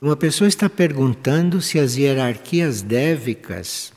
Uma 0.00 0.16
pessoa 0.16 0.46
está 0.46 0.70
perguntando 0.70 1.60
se 1.60 1.76
as 1.76 1.96
hierarquias 1.96 2.82
dévicas 2.82 3.92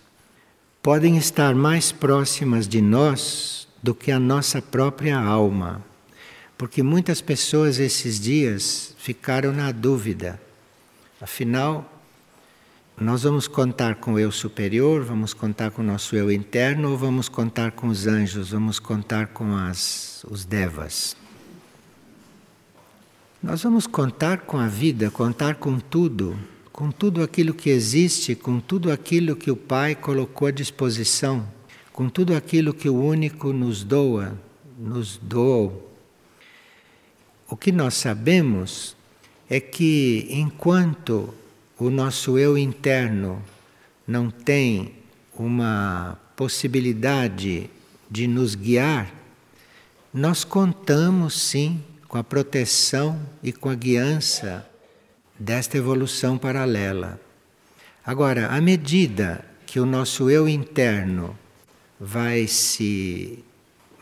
podem 0.82 1.16
estar 1.16 1.54
mais 1.54 1.92
próximas 1.92 2.68
de 2.68 2.82
nós 2.82 3.68
do 3.84 3.94
que 3.94 4.12
a 4.12 4.20
nossa 4.20 4.64
própria 4.64 5.20
alma. 5.20 5.86
Porque 6.58 6.82
muitas 6.82 7.22
pessoas 7.22 7.78
esses 7.78 8.20
dias 8.20 8.96
ficaram 8.98 9.54
na 9.54 9.72
dúvida. 9.72 10.42
Afinal, 11.22 11.88
nós 13.00 13.22
vamos 13.22 13.48
contar 13.48 13.96
com 13.96 14.14
o 14.14 14.20
eu 14.20 14.32
superior, 14.32 15.04
vamos 15.04 15.36
contar 15.36 15.70
com 15.70 15.84
o 15.84 15.86
nosso 15.86 16.16
eu 16.16 16.32
interno 16.32 16.90
ou 16.90 16.98
vamos 16.98 17.30
contar 17.30 17.74
com 17.74 17.88
os 17.88 18.08
anjos, 18.08 18.50
vamos 18.50 18.80
contar 18.80 19.28
com 19.28 19.56
as, 19.56 20.26
os 20.28 20.46
devas? 20.46 21.16
Nós 23.44 23.64
vamos 23.64 23.88
contar 23.88 24.42
com 24.42 24.58
a 24.58 24.68
vida, 24.68 25.10
contar 25.10 25.56
com 25.56 25.80
tudo, 25.80 26.38
com 26.72 26.92
tudo 26.92 27.24
aquilo 27.24 27.56
que 27.56 27.72
existe, 27.72 28.36
com 28.36 28.60
tudo 28.60 28.92
aquilo 28.92 29.36
que 29.36 29.50
o 29.50 29.56
Pai 29.56 29.96
colocou 29.96 30.48
à 30.48 30.52
disposição, 30.52 31.48
com 31.92 32.08
tudo 32.08 32.36
aquilo 32.36 32.72
que 32.72 32.88
o 32.88 32.94
único 32.94 33.52
nos 33.52 33.84
doa, 33.84 34.40
nos 34.78 35.18
doou. 35.18 35.92
O 37.50 37.58
que 37.58 37.72
nós 37.72 37.96
sabemos 37.96 38.96
é 39.50 39.60
que 39.60 40.28
enquanto 40.30 41.34
o 41.80 41.90
nosso 41.90 42.38
eu 42.38 42.56
interno 42.56 43.42
não 44.08 44.30
tem 44.30 44.94
uma 45.34 46.16
possibilidade 46.36 47.72
de 48.08 48.28
nos 48.28 48.54
guiar, 48.54 49.12
nós 50.14 50.44
contamos 50.44 51.42
sim 51.42 51.82
com 52.12 52.18
a 52.18 52.24
proteção 52.26 53.18
e 53.42 53.54
com 53.54 53.70
a 53.70 53.74
guiança 53.74 54.70
desta 55.40 55.78
evolução 55.78 56.38
paralela. 56.38 57.18
Agora, 58.06 58.48
à 58.48 58.60
medida 58.60 59.46
que 59.66 59.80
o 59.80 59.86
nosso 59.86 60.30
eu 60.30 60.46
interno 60.46 61.40
vai 61.98 62.48
se 62.48 63.42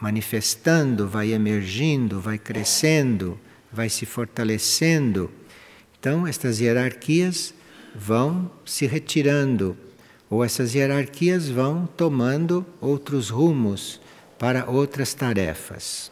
manifestando, 0.02 1.08
vai 1.08 1.34
emergindo, 1.34 2.20
vai 2.20 2.40
crescendo, 2.40 3.40
vai 3.72 3.90
se 3.90 4.08
fortalecendo, 4.08 5.30
então 6.00 6.26
estas 6.26 6.60
hierarquias 6.60 7.54
vão 7.94 8.50
se 8.66 8.88
retirando, 8.88 9.78
ou 10.32 10.44
essas 10.44 10.74
hierarquias 10.74 11.48
vão 11.48 11.86
tomando 11.86 12.66
outros 12.82 13.30
rumos 13.30 14.02
para 14.40 14.68
outras 14.68 15.14
tarefas. 15.14 16.12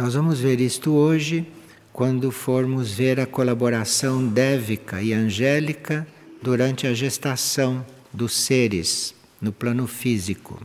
Nós 0.00 0.14
vamos 0.14 0.40
ver 0.40 0.62
isto 0.62 0.92
hoje 0.92 1.46
quando 1.92 2.30
formos 2.30 2.90
ver 2.90 3.20
a 3.20 3.26
colaboração 3.26 4.26
dévica 4.26 5.02
e 5.02 5.12
angélica 5.12 6.08
durante 6.40 6.86
a 6.86 6.94
gestação 6.94 7.84
dos 8.10 8.32
seres 8.34 9.14
no 9.38 9.52
plano 9.52 9.86
físico. 9.86 10.58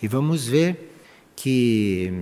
E 0.00 0.06
vamos 0.06 0.46
ver 0.46 0.96
que 1.34 2.12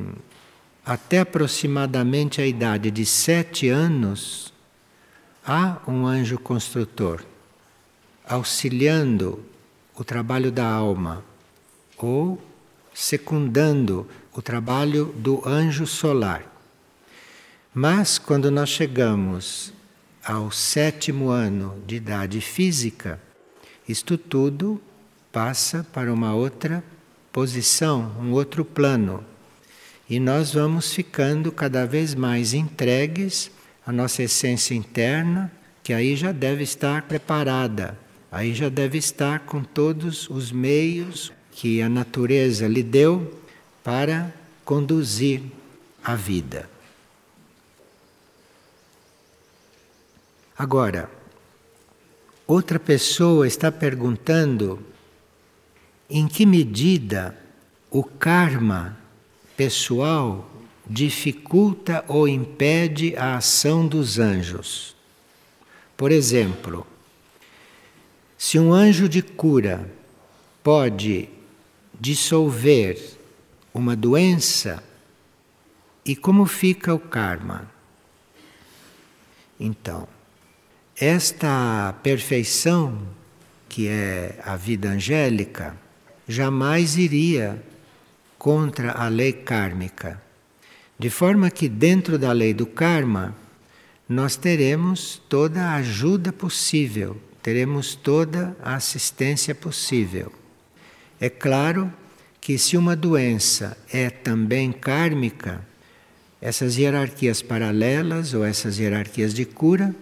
até 0.83 1.19
aproximadamente 1.19 2.41
a 2.41 2.47
idade 2.47 2.91
de 2.91 3.05
sete 3.05 3.69
anos 3.69 4.51
há 5.47 5.77
um 5.87 6.07
anjo 6.07 6.39
construtor 6.39 7.23
auxiliando 8.27 9.45
o 9.95 10.03
trabalho 10.03 10.51
da 10.51 10.67
alma 10.67 11.23
ou 11.99 12.43
secundando 12.95 14.09
o 14.35 14.43
trabalho 14.43 15.15
do 15.17 15.47
anjo 15.49 15.87
solar. 15.87 16.45
Mas 17.73 18.19
quando 18.19 18.51
nós 18.51 18.69
chegamos 18.69 19.73
ao 20.25 20.51
sétimo 20.51 21.29
ano 21.29 21.81
de 21.87 21.97
idade 21.97 22.41
física, 22.41 23.21
isto 23.89 24.19
tudo 24.19 24.81
passa 25.31 25.87
para 25.93 26.13
uma 26.13 26.35
outra 26.35 26.83
posição, 27.33 28.13
um 28.21 28.33
outro 28.33 28.65
plano. 28.65 29.25
E 30.11 30.19
nós 30.19 30.53
vamos 30.53 30.93
ficando 30.93 31.53
cada 31.53 31.87
vez 31.87 32.15
mais 32.15 32.55
entregues 32.55 33.51
à 33.87 33.93
nossa 33.93 34.23
essência 34.25 34.75
interna, 34.75 35.51
que 35.83 35.93
aí 35.93 36.17
já 36.17 36.33
deve 36.33 36.65
estar 36.65 37.03
preparada, 37.03 37.97
aí 38.33 38.53
já 38.53 38.69
deve 38.69 38.99
estar 38.99 39.41
com 39.41 39.63
todos 39.63 40.29
os 40.29 40.51
meios 40.51 41.33
que 41.53 41.81
a 41.81 41.89
natureza 41.89 42.67
lhe 42.67 42.83
deu 42.83 43.44
para 43.85 44.35
conduzir 44.65 45.43
a 46.03 46.15
vida. 46.15 46.69
Agora, 50.57 51.11
outra 52.47 52.79
pessoa 52.79 53.47
está 53.47 53.71
perguntando 53.71 54.83
em 56.09 56.27
que 56.27 56.47
medida 56.47 57.39
o 57.91 58.03
karma 58.03 58.97
pessoal 59.57 60.51
dificulta 60.87 62.05
ou 62.09 62.27
impede 62.27 63.15
a 63.17 63.37
ação 63.37 63.87
dos 63.87 64.19
anjos. 64.19 64.97
Por 65.97 66.11
exemplo, 66.11 66.87
se 68.39 68.59
um 68.59 68.73
anjo 68.73 69.09
de 69.09 69.23
cura 69.23 69.91
pode 70.63 71.29
dissolver 71.99 73.14
uma 73.75 73.97
doença, 73.97 74.83
e 76.05 76.15
como 76.15 76.47
fica 76.47 76.95
o 76.95 76.99
karma? 76.99 77.69
Então, 79.59 80.07
esta 80.97 81.93
perfeição, 82.01 83.03
que 83.69 83.89
é 83.89 84.39
a 84.45 84.55
vida 84.55 84.91
angélica, 84.91 85.77
jamais 86.29 86.97
iria 86.97 87.61
contra 88.39 88.93
a 88.93 89.09
lei 89.09 89.33
kármica. 89.33 90.23
De 90.97 91.11
forma 91.11 91.51
que, 91.51 91.69
dentro 91.69 92.17
da 92.17 92.31
lei 92.31 92.55
do 92.55 92.67
karma, 92.67 93.35
nós 94.09 94.37
teremos 94.37 95.21
toda 95.29 95.63
a 95.63 95.75
ajuda 95.75 96.33
possível, 96.33 97.21
teremos 97.43 97.97
toda 97.97 98.57
a 98.63 98.77
assistência 98.77 99.53
possível. 99.53 100.33
É 101.19 101.29
claro 101.29 101.93
que 102.45 102.59
se 102.59 102.77
uma 102.77 102.95
doença 102.95 103.75
é 103.91 104.11
também 104.11 104.71
kármica, 104.71 105.67
essas 106.43 106.77
hierarquias 106.77 107.41
paralelas 107.41 108.35
ou 108.35 108.45
essas 108.45 108.79
hierarquias 108.79 109.33
de 109.33 109.47
cura 109.47 109.97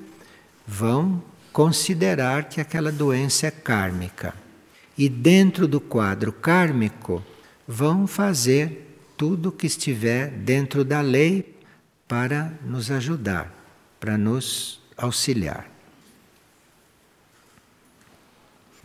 vão 0.67 1.23
considerar 1.53 2.49
que 2.49 2.61
aquela 2.61 2.91
doença 2.91 3.47
é 3.47 3.51
kármica. 3.53 4.35
E 4.99 5.09
dentro 5.09 5.69
do 5.69 5.81
quadro 5.81 6.33
kármico 6.33 7.25
vão 7.67 8.09
fazer 8.09 8.99
tudo 9.17 9.51
o 9.51 9.53
que 9.53 9.69
estiver 9.69 10.29
dentro 10.29 10.85
da 10.85 11.01
lei 11.01 11.57
para 12.09 12.53
nos 12.67 12.91
ajudar, 12.91 13.55
para 14.01 14.19
nos 14.19 14.81
auxiliar. 14.97 15.71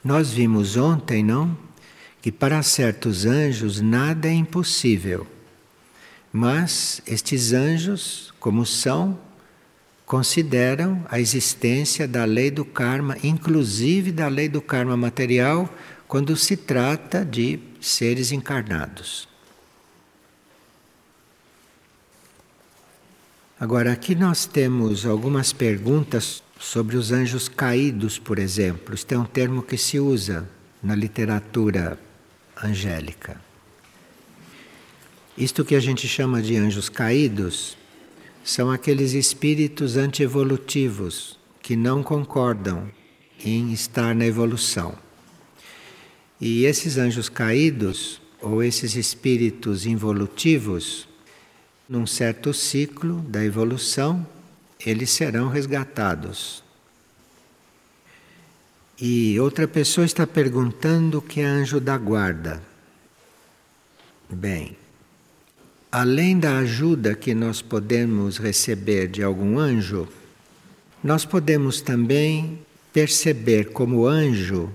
Nós 0.03 0.29
vimos 0.29 0.77
ontem, 0.77 1.23
não? 1.23 1.66
Que 2.27 2.31
para 2.33 2.61
certos 2.61 3.25
anjos 3.25 3.79
nada 3.79 4.27
é 4.27 4.33
impossível. 4.33 5.25
Mas 6.29 7.01
estes 7.07 7.53
anjos, 7.53 8.33
como 8.37 8.65
são, 8.65 9.17
consideram 10.05 11.05
a 11.09 11.21
existência 11.21 12.05
da 12.05 12.25
lei 12.25 12.51
do 12.51 12.65
karma, 12.65 13.15
inclusive 13.23 14.11
da 14.11 14.27
lei 14.27 14.49
do 14.49 14.61
karma 14.61 14.97
material, 14.97 15.73
quando 16.05 16.35
se 16.35 16.57
trata 16.57 17.23
de 17.23 17.61
seres 17.79 18.33
encarnados. 18.33 19.25
Agora, 23.57 23.93
aqui 23.93 24.15
nós 24.15 24.45
temos 24.45 25.05
algumas 25.05 25.53
perguntas 25.53 26.43
sobre 26.59 26.97
os 26.97 27.13
anjos 27.13 27.47
caídos, 27.47 28.19
por 28.19 28.37
exemplo. 28.37 28.93
Este 28.93 29.13
é 29.13 29.17
um 29.17 29.23
termo 29.23 29.63
que 29.63 29.77
se 29.77 29.97
usa 29.97 30.45
na 30.83 30.93
literatura 30.93 31.97
angélica. 32.63 33.39
Isto 35.37 35.63
que 35.63 35.75
a 35.75 35.79
gente 35.79 36.07
chama 36.07 36.41
de 36.41 36.55
anjos 36.55 36.89
caídos 36.89 37.77
são 38.43 38.71
aqueles 38.71 39.13
espíritos 39.13 39.97
antievolutivos 39.97 41.37
que 41.61 41.75
não 41.75 42.01
concordam 42.01 42.89
em 43.43 43.71
estar 43.71 44.15
na 44.15 44.25
evolução. 44.25 44.95
E 46.39 46.65
esses 46.65 46.97
anjos 46.97 47.29
caídos, 47.29 48.21
ou 48.41 48.63
esses 48.63 48.95
espíritos 48.95 49.85
involutivos, 49.85 51.07
num 51.89 52.05
certo 52.05 52.53
ciclo 52.53 53.19
da 53.21 53.43
evolução, 53.43 54.25
eles 54.85 55.09
serão 55.09 55.49
resgatados. 55.49 56.63
E 58.99 59.39
outra 59.39 59.67
pessoa 59.67 60.05
está 60.05 60.25
perguntando 60.25 61.19
o 61.19 61.21
que 61.21 61.39
é 61.39 61.45
anjo 61.45 61.79
da 61.79 61.95
guarda. 61.97 62.61
Bem, 64.27 64.75
além 65.91 66.39
da 66.39 66.57
ajuda 66.57 67.13
que 67.13 67.35
nós 67.35 67.61
podemos 67.61 68.39
receber 68.39 69.07
de 69.07 69.21
algum 69.21 69.59
anjo, 69.59 70.07
nós 71.03 71.25
podemos 71.25 71.79
também 71.79 72.59
perceber 72.91 73.71
como 73.71 74.07
anjo 74.07 74.71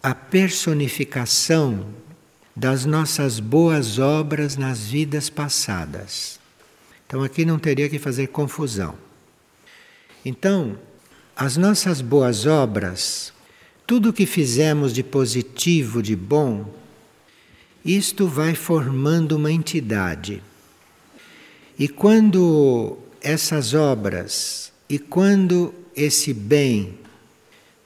a 0.00 0.14
personificação 0.14 1.86
das 2.54 2.84
nossas 2.84 3.40
boas 3.40 3.98
obras 3.98 4.56
nas 4.56 4.86
vidas 4.86 5.28
passadas. 5.28 6.38
Então 7.06 7.24
aqui 7.24 7.44
não 7.44 7.58
teria 7.58 7.88
que 7.88 7.98
fazer 7.98 8.28
confusão. 8.28 8.94
Então, 10.24 10.78
as 11.40 11.56
nossas 11.56 12.02
boas 12.02 12.44
obras, 12.44 13.32
tudo 13.86 14.12
que 14.12 14.26
fizemos 14.26 14.92
de 14.92 15.02
positivo, 15.02 16.02
de 16.02 16.14
bom, 16.14 16.70
isto 17.82 18.28
vai 18.28 18.54
formando 18.54 19.36
uma 19.36 19.50
entidade. 19.50 20.42
E 21.78 21.88
quando 21.88 22.98
essas 23.22 23.72
obras 23.72 24.70
e 24.86 24.98
quando 24.98 25.72
esse 25.96 26.34
bem 26.34 26.98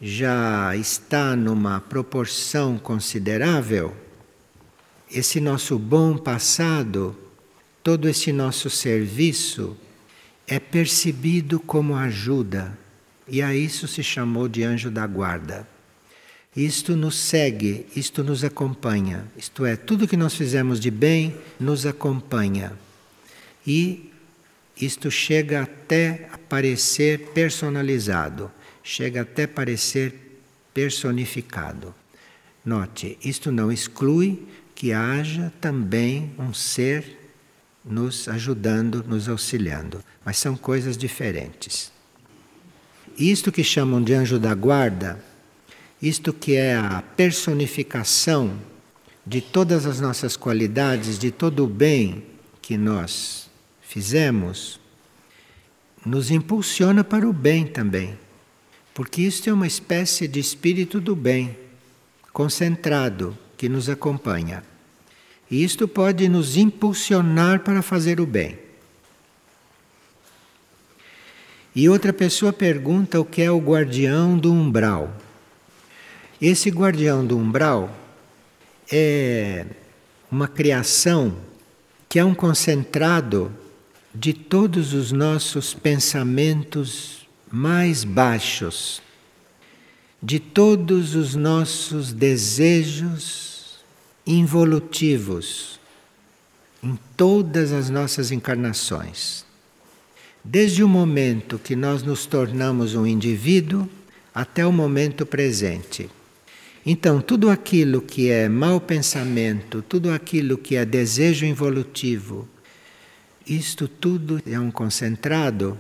já 0.02 0.74
está 0.76 1.36
numa 1.36 1.80
proporção 1.80 2.76
considerável, 2.76 3.94
esse 5.08 5.40
nosso 5.40 5.78
bom 5.78 6.18
passado, 6.18 7.16
todo 7.84 8.08
esse 8.08 8.32
nosso 8.32 8.68
serviço 8.68 9.76
é 10.44 10.58
percebido 10.58 11.60
como 11.60 11.94
ajuda, 11.94 12.82
e 13.26 13.42
a 13.42 13.54
isso 13.54 13.88
se 13.88 14.02
chamou 14.02 14.48
de 14.48 14.62
anjo 14.62 14.90
da 14.90 15.06
guarda. 15.06 15.66
Isto 16.56 16.94
nos 16.94 17.16
segue, 17.16 17.86
isto 17.96 18.22
nos 18.22 18.44
acompanha, 18.44 19.26
isto 19.36 19.66
é, 19.66 19.74
tudo 19.74 20.06
que 20.06 20.16
nós 20.16 20.34
fizemos 20.34 20.78
de 20.78 20.90
bem 20.90 21.34
nos 21.58 21.84
acompanha. 21.84 22.72
E 23.66 24.12
isto 24.80 25.10
chega 25.10 25.62
até 25.62 26.28
a 26.32 26.38
parecer 26.38 27.30
personalizado, 27.32 28.50
chega 28.82 29.22
até 29.22 29.46
parecer 29.46 30.40
personificado. 30.72 31.94
Note, 32.64 33.18
isto 33.22 33.50
não 33.50 33.70
exclui 33.70 34.46
que 34.74 34.92
haja 34.92 35.52
também 35.60 36.32
um 36.38 36.52
ser 36.54 37.18
nos 37.84 38.28
ajudando, 38.28 39.04
nos 39.06 39.28
auxiliando, 39.28 40.02
mas 40.24 40.38
são 40.38 40.56
coisas 40.56 40.96
diferentes. 40.96 41.93
Isto 43.18 43.52
que 43.52 43.62
chamam 43.62 44.02
de 44.02 44.12
anjo 44.12 44.38
da 44.38 44.54
guarda, 44.54 45.22
isto 46.02 46.32
que 46.32 46.54
é 46.54 46.76
a 46.76 47.02
personificação 47.16 48.58
de 49.26 49.40
todas 49.40 49.86
as 49.86 50.00
nossas 50.00 50.36
qualidades, 50.36 51.18
de 51.18 51.30
todo 51.30 51.64
o 51.64 51.68
bem 51.68 52.24
que 52.60 52.76
nós 52.76 53.48
fizemos, 53.80 54.80
nos 56.04 56.30
impulsiona 56.30 57.04
para 57.04 57.28
o 57.28 57.32
bem 57.32 57.66
também. 57.66 58.18
Porque 58.92 59.22
isto 59.22 59.48
é 59.48 59.52
uma 59.52 59.66
espécie 59.66 60.28
de 60.28 60.40
espírito 60.40 61.00
do 61.00 61.16
bem, 61.16 61.56
concentrado, 62.32 63.36
que 63.56 63.68
nos 63.68 63.88
acompanha. 63.88 64.62
E 65.50 65.62
isto 65.62 65.86
pode 65.86 66.28
nos 66.28 66.56
impulsionar 66.56 67.60
para 67.60 67.80
fazer 67.80 68.20
o 68.20 68.26
bem. 68.26 68.58
E 71.74 71.88
outra 71.88 72.12
pessoa 72.12 72.52
pergunta 72.52 73.20
o 73.20 73.24
que 73.24 73.42
é 73.42 73.50
o 73.50 73.58
guardião 73.58 74.38
do 74.38 74.52
umbral. 74.52 75.12
Esse 76.40 76.70
guardião 76.70 77.26
do 77.26 77.36
umbral 77.36 77.92
é 78.92 79.66
uma 80.30 80.46
criação 80.46 81.36
que 82.08 82.18
é 82.18 82.24
um 82.24 82.34
concentrado 82.34 83.50
de 84.14 84.32
todos 84.32 84.92
os 84.92 85.10
nossos 85.10 85.74
pensamentos 85.74 87.26
mais 87.50 88.04
baixos, 88.04 89.02
de 90.22 90.38
todos 90.38 91.16
os 91.16 91.34
nossos 91.34 92.12
desejos 92.12 93.80
involutivos 94.24 95.80
em 96.82 96.96
todas 97.16 97.72
as 97.72 97.90
nossas 97.90 98.30
encarnações. 98.30 99.43
Desde 100.44 100.84
o 100.84 100.88
momento 100.88 101.58
que 101.58 101.74
nós 101.74 102.02
nos 102.02 102.26
tornamos 102.26 102.94
um 102.94 103.06
indivíduo 103.06 103.88
até 104.34 104.66
o 104.66 104.70
momento 104.70 105.24
presente. 105.24 106.10
Então, 106.84 107.22
tudo 107.22 107.48
aquilo 107.48 108.02
que 108.02 108.28
é 108.28 108.46
mau 108.46 108.78
pensamento, 108.78 109.80
tudo 109.80 110.10
aquilo 110.12 110.58
que 110.58 110.76
é 110.76 110.84
desejo 110.84 111.46
involutivo, 111.46 112.46
isto 113.46 113.88
tudo 113.88 114.38
é 114.46 114.60
um 114.60 114.70
concentrado 114.70 115.78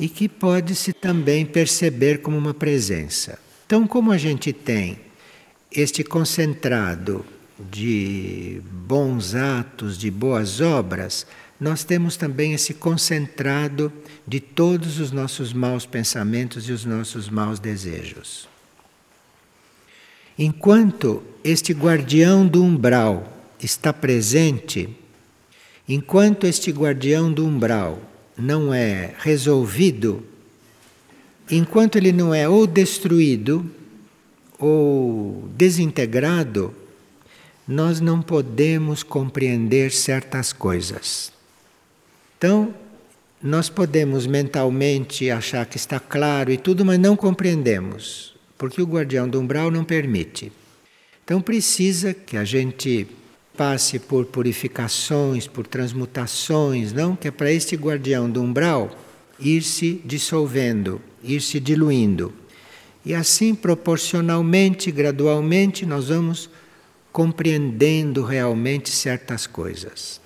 e 0.00 0.08
que 0.08 0.28
pode-se 0.28 0.92
também 0.92 1.46
perceber 1.46 2.22
como 2.22 2.36
uma 2.36 2.52
presença. 2.52 3.38
Então, 3.66 3.86
como 3.86 4.10
a 4.10 4.18
gente 4.18 4.52
tem 4.52 4.98
este 5.70 6.02
concentrado 6.02 7.24
de 7.70 8.60
bons 8.68 9.36
atos, 9.36 9.96
de 9.96 10.10
boas 10.10 10.60
obras, 10.60 11.24
nós 11.62 11.84
temos 11.84 12.16
também 12.16 12.52
esse 12.52 12.74
concentrado 12.74 13.90
de 14.26 14.38
todos 14.38 14.98
os 14.98 15.10
nossos 15.10 15.52
maus 15.52 15.86
pensamentos 15.86 16.68
e 16.68 16.72
os 16.72 16.84
nossos 16.84 17.30
maus 17.30 17.58
desejos. 17.58 18.48
Enquanto 20.38 21.22
este 21.42 21.72
guardião 21.72 22.46
do 22.46 22.62
umbral 22.62 23.32
está 23.58 23.92
presente, 23.92 24.88
Enquanto 25.88 26.46
este 26.46 26.70
guardião 26.70 27.32
do 27.32 27.44
umbral 27.44 28.00
não 28.38 28.72
é 28.72 29.14
resolvido, 29.18 30.22
enquanto 31.50 31.96
ele 31.96 32.12
não 32.12 32.32
é 32.32 32.48
ou 32.48 32.66
destruído 32.66 33.68
ou 34.58 35.48
desintegrado, 35.56 36.72
nós 37.66 38.00
não 38.00 38.22
podemos 38.22 39.02
compreender 39.02 39.90
certas 39.90 40.52
coisas. 40.52 41.32
Então, 42.42 42.74
nós 43.40 43.68
podemos 43.68 44.26
mentalmente 44.26 45.30
achar 45.30 45.64
que 45.64 45.76
está 45.76 46.00
claro 46.00 46.50
e 46.50 46.56
tudo, 46.56 46.84
mas 46.84 46.98
não 46.98 47.14
compreendemos, 47.14 48.34
porque 48.58 48.82
o 48.82 48.84
guardião 48.84 49.28
do 49.28 49.38
umbral 49.38 49.70
não 49.70 49.84
permite. 49.84 50.50
Então, 51.22 51.40
precisa 51.40 52.12
que 52.12 52.36
a 52.36 52.42
gente 52.42 53.06
passe 53.56 54.00
por 54.00 54.24
purificações, 54.24 55.46
por 55.46 55.68
transmutações, 55.68 56.92
não? 56.92 57.14
Que 57.14 57.28
é 57.28 57.30
para 57.30 57.52
este 57.52 57.76
guardião 57.76 58.28
do 58.28 58.42
umbral 58.42 58.90
ir 59.38 59.62
se 59.62 60.02
dissolvendo, 60.04 61.00
ir 61.22 61.40
se 61.40 61.60
diluindo. 61.60 62.32
E 63.04 63.14
assim, 63.14 63.54
proporcionalmente, 63.54 64.90
gradualmente, 64.90 65.86
nós 65.86 66.08
vamos 66.08 66.50
compreendendo 67.12 68.24
realmente 68.24 68.90
certas 68.90 69.46
coisas. 69.46 70.21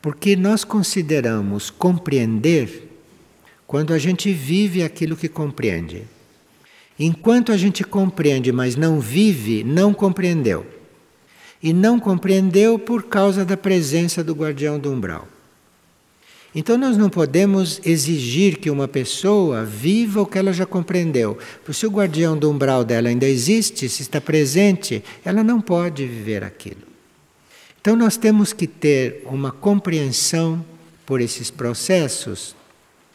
Porque 0.00 0.36
nós 0.36 0.64
consideramos 0.64 1.70
compreender 1.70 2.88
quando 3.66 3.92
a 3.92 3.98
gente 3.98 4.32
vive 4.32 4.82
aquilo 4.82 5.16
que 5.16 5.28
compreende. 5.28 6.04
Enquanto 6.98 7.52
a 7.52 7.56
gente 7.56 7.84
compreende, 7.84 8.50
mas 8.50 8.76
não 8.76 9.00
vive, 9.00 9.62
não 9.62 9.92
compreendeu 9.94 10.78
e 11.62 11.72
não 11.72 11.98
compreendeu 11.98 12.78
por 12.78 13.04
causa 13.04 13.44
da 13.44 13.56
presença 13.56 14.22
do 14.22 14.34
guardião 14.34 14.78
do 14.78 14.92
umbral. 14.92 15.26
Então 16.54 16.78
nós 16.78 16.96
não 16.96 17.10
podemos 17.10 17.80
exigir 17.84 18.58
que 18.58 18.70
uma 18.70 18.88
pessoa 18.88 19.64
viva 19.64 20.22
o 20.22 20.26
que 20.26 20.38
ela 20.38 20.52
já 20.52 20.64
compreendeu. 20.64 21.36
Porque 21.58 21.74
se 21.74 21.86
o 21.86 21.90
guardião 21.90 22.36
do 22.36 22.50
umbral 22.50 22.84
dela 22.84 23.08
ainda 23.08 23.26
existe, 23.26 23.88
se 23.88 24.02
está 24.02 24.20
presente, 24.20 25.04
ela 25.24 25.44
não 25.44 25.60
pode 25.60 26.06
viver 26.06 26.42
aquilo. 26.42 26.87
Então 27.80 27.96
nós 27.96 28.16
temos 28.16 28.52
que 28.52 28.66
ter 28.66 29.22
uma 29.26 29.50
compreensão 29.50 30.64
por 31.06 31.20
esses 31.20 31.50
processos 31.50 32.54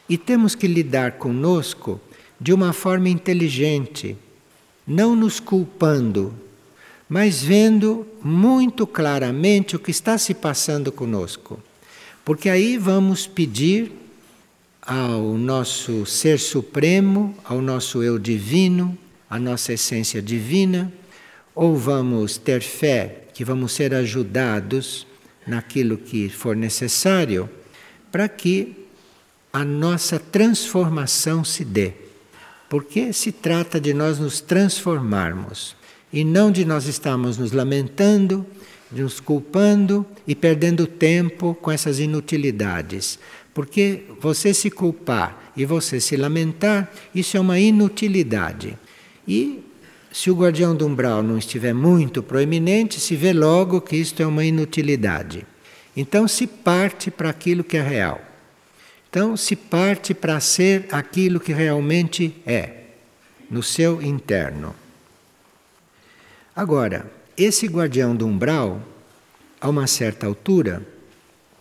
e 0.08 0.18
temos 0.18 0.54
que 0.54 0.66
lidar 0.66 1.12
conosco 1.12 2.00
de 2.40 2.52
uma 2.52 2.72
forma 2.72 3.08
inteligente, 3.08 4.16
não 4.86 5.14
nos 5.14 5.40
culpando 5.40 6.34
mas 7.08 7.42
vendo 7.42 8.06
muito 8.22 8.86
claramente 8.86 9.76
o 9.76 9.78
que 9.78 9.90
está 9.90 10.16
se 10.16 10.34
passando 10.34 10.90
conosco. 10.90 11.60
Porque 12.24 12.48
aí 12.48 12.78
vamos 12.78 13.26
pedir 13.26 13.92
ao 14.80 15.36
nosso 15.36 16.04
Ser 16.06 16.38
Supremo, 16.38 17.34
ao 17.44 17.60
nosso 17.60 18.02
Eu 18.02 18.18
Divino, 18.18 18.96
à 19.28 19.38
nossa 19.38 19.72
essência 19.72 20.22
divina, 20.22 20.92
ou 21.54 21.76
vamos 21.76 22.38
ter 22.38 22.62
fé 22.62 23.23
que 23.34 23.44
vamos 23.44 23.72
ser 23.72 23.92
ajudados 23.92 25.06
naquilo 25.46 25.98
que 25.98 26.28
for 26.28 26.56
necessário 26.56 27.50
para 28.10 28.28
que 28.28 28.86
a 29.52 29.64
nossa 29.64 30.18
transformação 30.20 31.44
se 31.44 31.64
dê. 31.64 31.92
Porque 32.70 33.12
se 33.12 33.32
trata 33.32 33.80
de 33.80 33.92
nós 33.92 34.18
nos 34.20 34.40
transformarmos 34.40 35.76
e 36.12 36.24
não 36.24 36.50
de 36.50 36.64
nós 36.64 36.86
estarmos 36.86 37.36
nos 37.36 37.50
lamentando, 37.50 38.46
nos 38.90 39.18
culpando 39.18 40.06
e 40.26 40.34
perdendo 40.34 40.86
tempo 40.86 41.56
com 41.60 41.72
essas 41.72 41.98
inutilidades. 41.98 43.18
Porque 43.52 44.04
você 44.20 44.54
se 44.54 44.70
culpar 44.70 45.52
e 45.56 45.64
você 45.64 46.00
se 46.00 46.16
lamentar, 46.16 46.92
isso 47.12 47.36
é 47.36 47.40
uma 47.40 47.58
inutilidade. 47.58 48.78
E 49.26 49.63
se 50.14 50.30
o 50.30 50.34
guardião 50.36 50.76
do 50.76 50.86
umbral 50.86 51.24
não 51.24 51.36
estiver 51.36 51.74
muito 51.74 52.22
proeminente, 52.22 53.00
se 53.00 53.16
vê 53.16 53.32
logo 53.32 53.80
que 53.80 53.96
isto 53.96 54.22
é 54.22 54.26
uma 54.26 54.44
inutilidade. 54.44 55.44
Então 55.96 56.28
se 56.28 56.46
parte 56.46 57.10
para 57.10 57.30
aquilo 57.30 57.64
que 57.64 57.76
é 57.76 57.82
real. 57.82 58.20
Então 59.10 59.36
se 59.36 59.56
parte 59.56 60.14
para 60.14 60.38
ser 60.38 60.86
aquilo 60.92 61.40
que 61.40 61.52
realmente 61.52 62.40
é, 62.46 62.84
no 63.50 63.60
seu 63.60 64.00
interno. 64.00 64.72
Agora, 66.54 67.10
esse 67.36 67.66
guardião 67.66 68.14
do 68.14 68.24
umbral, 68.24 68.80
a 69.60 69.68
uma 69.68 69.88
certa 69.88 70.28
altura, 70.28 70.86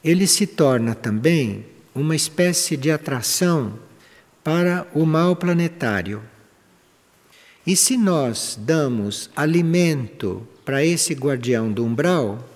ele 0.04 0.28
se 0.28 0.46
torna 0.46 0.94
também 0.94 1.66
uma 1.96 2.16
espécie 2.16 2.78
de 2.78 2.92
atração 2.92 3.80
para 4.44 4.86
o 4.94 5.08
mal 5.08 5.36
planetário. 5.36 6.22
E 7.66 7.76
se 7.76 7.98
nós 7.98 8.58
damos 8.60 9.30
alimento 9.36 10.46
para 10.66 10.84
esse 10.84 11.14
guardião 11.14 11.72
do 11.72 11.86
umbral, 11.86 12.50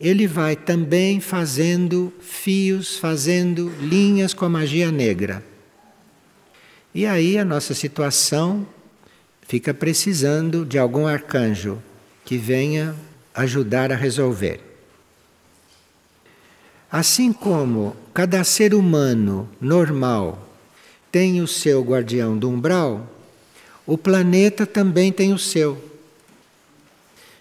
ele 0.00 0.26
vai 0.26 0.56
também 0.56 1.20
fazendo 1.20 2.12
fios, 2.20 2.98
fazendo 2.98 3.72
linhas 3.80 4.34
com 4.34 4.44
a 4.44 4.48
magia 4.48 4.90
negra. 4.90 5.42
E 6.94 7.06
aí 7.06 7.38
a 7.38 7.44
nossa 7.44 7.72
situação 7.72 8.66
fica 9.42 9.72
precisando 9.72 10.64
de 10.64 10.78
algum 10.78 11.06
arcanjo 11.06 11.78
que 12.24 12.36
venha 12.36 12.96
ajudar 13.34 13.92
a 13.92 13.96
resolver. 13.96 14.60
Assim 16.90 17.32
como 17.32 17.96
cada 18.12 18.42
ser 18.44 18.74
humano 18.74 19.48
normal 19.60 20.48
tem 21.12 21.40
o 21.40 21.46
seu 21.46 21.82
guardião 21.82 22.36
do 22.36 22.48
umbral, 22.48 23.15
o 23.86 23.96
planeta 23.96 24.66
também 24.66 25.12
tem 25.12 25.32
o 25.32 25.38
seu. 25.38 25.82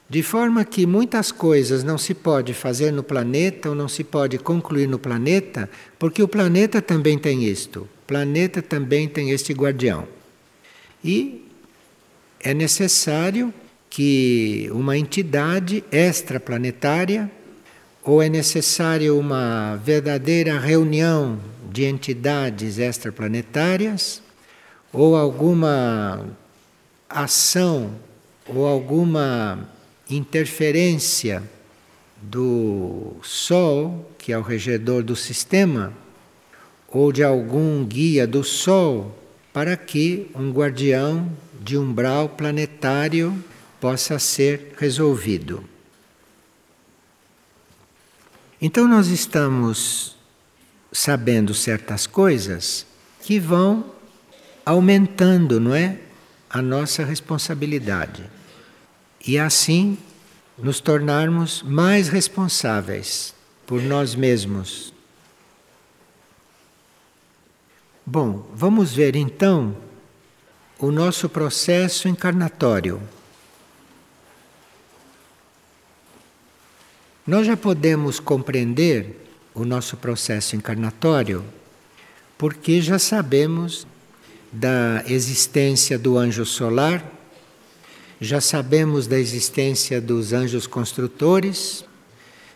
De 0.07 0.21
forma 0.21 0.63
que 0.63 0.85
muitas 0.85 1.31
coisas 1.31 1.83
não 1.83 1.97
se 1.97 2.13
pode 2.13 2.53
fazer 2.53 2.91
no 2.91 3.01
planeta 3.01 3.69
ou 3.69 3.75
não 3.75 3.87
se 3.87 4.03
pode 4.03 4.37
concluir 4.37 4.87
no 4.87 4.99
planeta, 4.99 5.67
porque 5.97 6.21
o 6.21 6.27
planeta 6.27 6.79
também 6.79 7.17
tem 7.17 7.43
isto. 7.43 7.81
O 7.81 8.05
planeta 8.05 8.61
também 8.61 9.07
tem 9.07 9.31
este 9.31 9.51
guardião. 9.51 10.07
E 11.03 11.43
é 12.39 12.53
necessário 12.53 13.51
que 13.89 14.69
uma 14.71 14.95
entidade 14.95 15.83
extraplanetária 15.91 17.31
ou 18.03 18.21
é 18.21 18.29
necessário 18.29 19.17
uma 19.17 19.77
verdadeira 19.77 20.59
reunião 20.59 21.39
de 21.71 21.85
entidades 21.85 22.77
extraplanetárias 22.77 24.21
ou 24.95 25.15
alguma 25.15 26.25
ação 27.09 27.93
ou 28.47 28.65
alguma 28.65 29.67
interferência 30.09 31.43
do 32.21 33.17
Sol, 33.21 34.09
que 34.17 34.31
é 34.31 34.37
o 34.37 34.41
regedor 34.41 35.03
do 35.03 35.15
sistema, 35.15 35.93
ou 36.87 37.11
de 37.11 37.23
algum 37.23 37.83
guia 37.83 38.25
do 38.25 38.43
Sol, 38.43 39.13
para 39.51 39.75
que 39.75 40.31
um 40.33 40.51
guardião 40.51 41.29
de 41.61 41.77
umbral 41.77 42.29
planetário 42.29 43.43
possa 43.81 44.17
ser 44.17 44.73
resolvido. 44.77 45.63
Então, 48.61 48.87
nós 48.87 49.07
estamos 49.07 50.15
sabendo 50.91 51.53
certas 51.53 52.07
coisas 52.07 52.85
que 53.21 53.39
vão 53.39 53.94
aumentando, 54.65 55.59
não 55.59 55.75
é? 55.75 55.99
A 56.49 56.61
nossa 56.61 57.03
responsabilidade. 57.03 58.23
E 59.25 59.37
assim 59.37 59.97
nos 60.57 60.79
tornarmos 60.79 61.61
mais 61.61 62.07
responsáveis 62.07 63.33
por 63.67 63.81
nós 63.81 64.15
mesmos. 64.15 64.93
Bom, 68.05 68.47
vamos 68.53 68.93
ver 68.93 69.15
então 69.15 69.75
o 70.79 70.91
nosso 70.91 71.27
processo 71.27 72.07
encarnatório. 72.07 73.01
Nós 77.25 77.47
já 77.47 77.57
podemos 77.57 78.19
compreender 78.19 79.25
o 79.53 79.65
nosso 79.65 79.97
processo 79.97 80.55
encarnatório 80.55 81.43
porque 82.37 82.81
já 82.81 82.99
sabemos 82.99 83.87
da 84.55 85.03
existência 85.05 85.99
do 85.99 86.17
anjo 86.17 86.45
solar, 86.45 87.03
já 88.21 88.39
sabemos 88.39 89.05
da 89.05 89.19
existência 89.19 89.99
dos 89.99 90.31
anjos 90.31 90.65
construtores, 90.65 91.83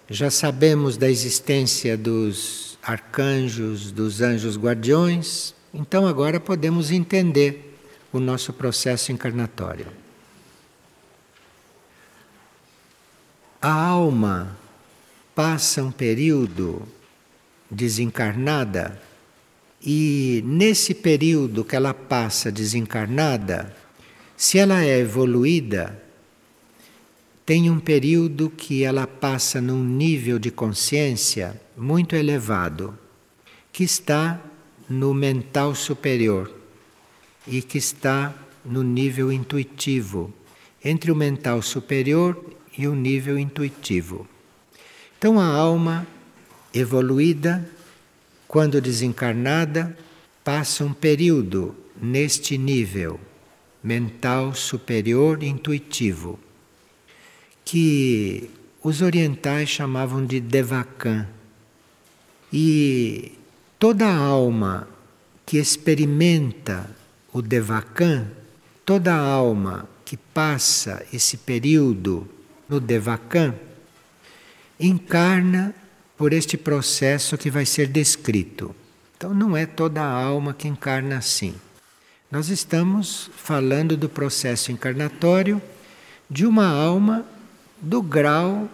já 0.10 0.32
sabemos 0.32 0.96
da 0.96 1.10
existência 1.10 1.98
dos 1.98 2.80
arcanjos, 2.82 3.92
dos 3.92 4.22
anjos 4.22 4.58
guardiões, 4.58 5.54
então 5.74 6.08
agora 6.08 6.40
podemos 6.40 6.90
entender 6.90 7.78
o 8.14 8.20
nosso 8.20 8.54
processo 8.54 9.12
encarnatório. 9.12 9.88
A 13.62 13.74
alma 13.74 14.58
passa 15.36 15.84
um 15.84 15.92
período 15.92 16.82
desencarnada 17.70 19.09
e 19.82 20.44
nesse 20.46 20.94
período 20.94 21.64
que 21.64 21.76
ela 21.76 21.94
passa 21.94 22.52
desencarnada, 22.52 23.76
se 24.36 24.58
ela 24.58 24.84
é 24.84 25.00
evoluída, 25.00 26.02
tem 27.46 27.70
um 27.70 27.80
período 27.80 28.50
que 28.50 28.84
ela 28.84 29.08
passa 29.08 29.60
num 29.60 29.84
nível 29.84 30.38
de 30.38 30.52
consciência 30.52 31.60
muito 31.76 32.16
elevado, 32.16 32.98
que 33.72 33.84
está 33.84 34.40
no 34.90 35.14
mental 35.14 35.74
superior 35.74 36.54
e 37.48 37.62
que 37.62 37.78
está 37.78 38.36
no 38.64 38.84
nível 38.84 39.32
intuitivo, 39.32 40.34
entre 40.84 41.12
o 41.12 41.16
mental 41.16 41.62
superior 41.62 42.40
e 42.78 42.88
o 42.88 42.94
nível 42.94 43.38
intuitivo. 43.40 44.28
Então 45.18 45.40
a 45.40 45.46
alma 45.46 46.06
evoluída, 46.74 47.68
quando 48.50 48.82
desencarnada, 48.82 49.96
passa 50.44 50.84
um 50.84 50.92
período 50.92 51.76
neste 52.02 52.58
nível 52.58 53.20
mental 53.84 54.56
superior 54.56 55.44
intuitivo, 55.44 56.40
que 57.64 58.50
os 58.84 59.04
orientais 59.04 59.70
chamavam 59.70 60.26
de 60.26 60.40
Devakan. 60.40 61.28
E 62.52 63.34
toda 63.78 64.12
alma 64.12 64.88
que 65.46 65.60
experimenta 65.60 66.90
o 67.32 67.44
Devakan, 67.44 68.32
toda 68.84 69.14
alma 69.16 69.88
que 70.04 70.18
passa 70.18 71.06
esse 71.14 71.38
período 71.38 72.28
no 72.68 72.80
Devakan 72.80 73.54
encarna 74.80 75.76
por 76.20 76.34
este 76.34 76.58
processo 76.58 77.38
que 77.38 77.50
vai 77.50 77.66
ser 77.66 77.88
descrito. 77.88 78.76
Então 79.16 79.34
não 79.34 79.56
é 79.56 79.66
toda 79.66 80.02
a 80.02 80.12
alma 80.12 80.54
que 80.54 80.68
encarna 80.68 81.18
assim. 81.18 81.56
Nós 82.30 82.50
estamos 82.50 83.32
falando 83.38 83.96
do 83.96 84.10
processo 84.10 84.70
encarnatório 84.70 85.62
de 86.30 86.46
uma 86.46 86.68
alma 86.68 87.26
do 87.80 88.02
grau 88.02 88.70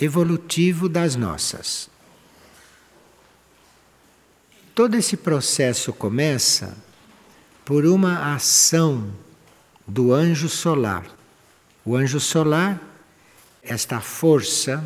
evolutivo 0.00 0.88
das 0.88 1.14
nossas. 1.14 1.90
Todo 4.74 4.96
esse 4.96 5.18
processo 5.18 5.92
começa 5.92 6.74
por 7.66 7.84
uma 7.84 8.34
ação 8.34 9.12
do 9.86 10.10
anjo 10.10 10.48
solar. 10.48 11.04
O 11.84 11.94
anjo 11.94 12.18
solar, 12.18 12.80
esta 13.62 14.00
força 14.00 14.82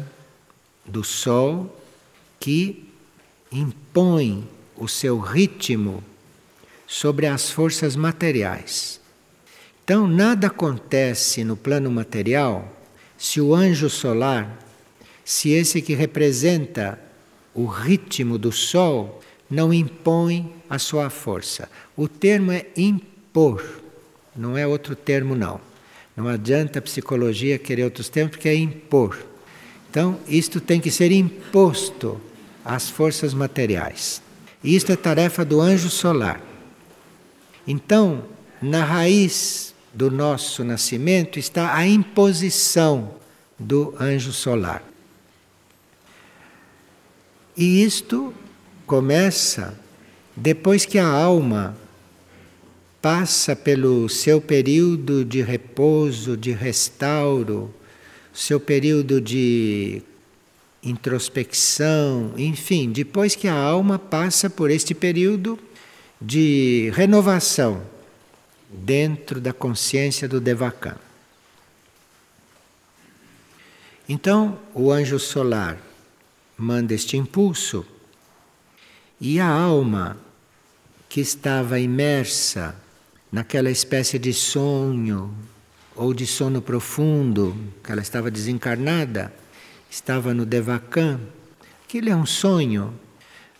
do 0.86 1.02
Sol 1.02 1.74
que 2.38 2.88
impõe 3.50 4.46
o 4.76 4.88
seu 4.88 5.18
ritmo 5.18 6.02
sobre 6.86 7.26
as 7.26 7.50
forças 7.50 7.96
materiais. 7.96 9.00
Então, 9.84 10.06
nada 10.06 10.48
acontece 10.48 11.44
no 11.44 11.56
plano 11.56 11.90
material 11.90 12.72
se 13.16 13.40
o 13.40 13.54
anjo 13.54 13.88
solar, 13.88 14.58
se 15.24 15.50
esse 15.50 15.80
que 15.80 15.94
representa 15.94 16.98
o 17.54 17.66
ritmo 17.66 18.36
do 18.36 18.52
Sol, 18.52 19.22
não 19.48 19.72
impõe 19.72 20.52
a 20.68 20.78
sua 20.78 21.08
força. 21.08 21.68
O 21.96 22.08
termo 22.08 22.52
é 22.52 22.66
impor, 22.76 23.64
não 24.34 24.56
é 24.58 24.66
outro 24.66 24.94
termo, 24.94 25.34
não. 25.34 25.60
Não 26.16 26.28
adianta 26.28 26.78
a 26.78 26.82
psicologia 26.82 27.58
querer 27.58 27.84
outros 27.84 28.08
termos, 28.08 28.32
porque 28.32 28.48
é 28.48 28.54
impor. 28.54 29.16
Então, 29.96 30.20
isto 30.28 30.60
tem 30.60 30.78
que 30.78 30.90
ser 30.90 31.10
imposto 31.10 32.20
às 32.62 32.90
forças 32.90 33.32
materiais. 33.32 34.20
E 34.62 34.76
isto 34.76 34.92
é 34.92 34.96
tarefa 34.96 35.42
do 35.42 35.58
anjo 35.58 35.88
solar. 35.88 36.38
Então, 37.66 38.22
na 38.60 38.84
raiz 38.84 39.74
do 39.94 40.10
nosso 40.10 40.62
nascimento 40.62 41.38
está 41.38 41.74
a 41.74 41.86
imposição 41.86 43.14
do 43.58 43.94
anjo 43.98 44.34
solar. 44.34 44.84
E 47.56 47.82
isto 47.82 48.34
começa 48.86 49.80
depois 50.36 50.84
que 50.84 50.98
a 50.98 51.08
alma 51.08 51.74
passa 53.00 53.56
pelo 53.56 54.10
seu 54.10 54.42
período 54.42 55.24
de 55.24 55.40
repouso, 55.40 56.36
de 56.36 56.52
restauro, 56.52 57.74
seu 58.36 58.60
período 58.60 59.18
de 59.18 60.02
introspecção, 60.82 62.34
enfim, 62.36 62.92
depois 62.92 63.34
que 63.34 63.48
a 63.48 63.54
alma 63.54 63.98
passa 63.98 64.50
por 64.50 64.70
este 64.70 64.94
período 64.94 65.58
de 66.20 66.92
renovação 66.94 67.82
dentro 68.70 69.40
da 69.40 69.54
consciência 69.54 70.28
do 70.28 70.38
Devakan. 70.38 70.96
Então, 74.06 74.58
o 74.74 74.92
anjo 74.92 75.18
solar 75.18 75.78
manda 76.58 76.92
este 76.92 77.16
impulso 77.16 77.86
e 79.18 79.40
a 79.40 79.48
alma 79.48 80.18
que 81.08 81.22
estava 81.22 81.80
imersa 81.80 82.76
naquela 83.32 83.70
espécie 83.70 84.18
de 84.18 84.34
sonho 84.34 85.34
ou 85.96 86.12
de 86.12 86.26
sono 86.26 86.60
profundo, 86.60 87.56
que 87.82 87.90
ela 87.90 88.02
estava 88.02 88.30
desencarnada, 88.30 89.32
estava 89.90 90.34
no 90.34 90.44
Devakan, 90.44 91.18
aquilo 91.84 92.10
é 92.10 92.16
um 92.16 92.26
sonho 92.26 92.92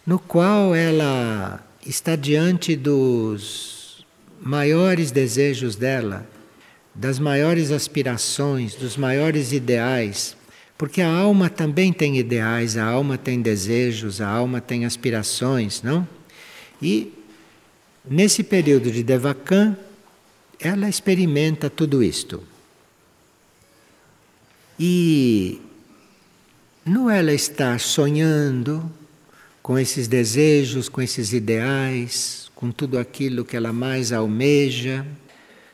no 0.07 0.19
qual 0.19 0.75
ela 0.75 1.67
está 1.85 2.15
diante 2.15 2.77
dos 2.77 4.07
maiores 4.41 5.11
desejos 5.11 5.75
dela, 5.75 6.29
das 6.95 7.19
maiores 7.19 7.73
aspirações, 7.73 8.75
dos 8.75 8.97
maiores 8.97 9.53
ideais, 9.53 10.37
porque 10.79 11.01
a 11.01 11.11
alma 11.11 11.49
também 11.49 11.93
tem 11.93 12.19
ideais, 12.19 12.77
a 12.77 12.85
alma 12.85 13.19
tem 13.19 13.41
desejos, 13.41 14.21
a 14.21 14.29
alma 14.29 14.61
tem 14.61 14.85
aspirações, 14.85 15.83
não? 15.83 16.07
E 16.81 17.13
nesse 18.09 18.43
período 18.43 18.91
de 18.91 19.03
Devakan, 19.03 19.77
ela 20.59 20.89
experimenta 20.89 21.69
tudo 21.69 22.03
isto. 22.03 22.43
E 24.79 25.61
não 26.85 27.11
ela 27.11 27.33
está 27.33 27.79
sonhando 27.79 28.91
com 29.63 29.79
esses 29.79 30.07
desejos, 30.07 30.89
com 30.89 31.03
esses 31.03 31.33
ideais, 31.33 32.51
com 32.55 32.71
tudo 32.71 32.99
aquilo 32.99 33.45
que 33.45 33.57
ela 33.57 33.73
mais 33.73 34.13
almeja, 34.13 35.07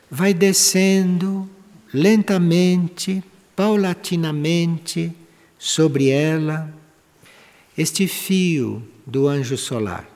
vai 0.09 0.33
descendo 0.33 1.49
lentamente, 1.93 3.23
paulatinamente 3.55 5.13
sobre 5.59 6.09
ela 6.09 6.73
este 7.77 8.07
fio 8.07 8.81
do 9.05 9.27
anjo 9.27 9.57
solar. 9.57 10.09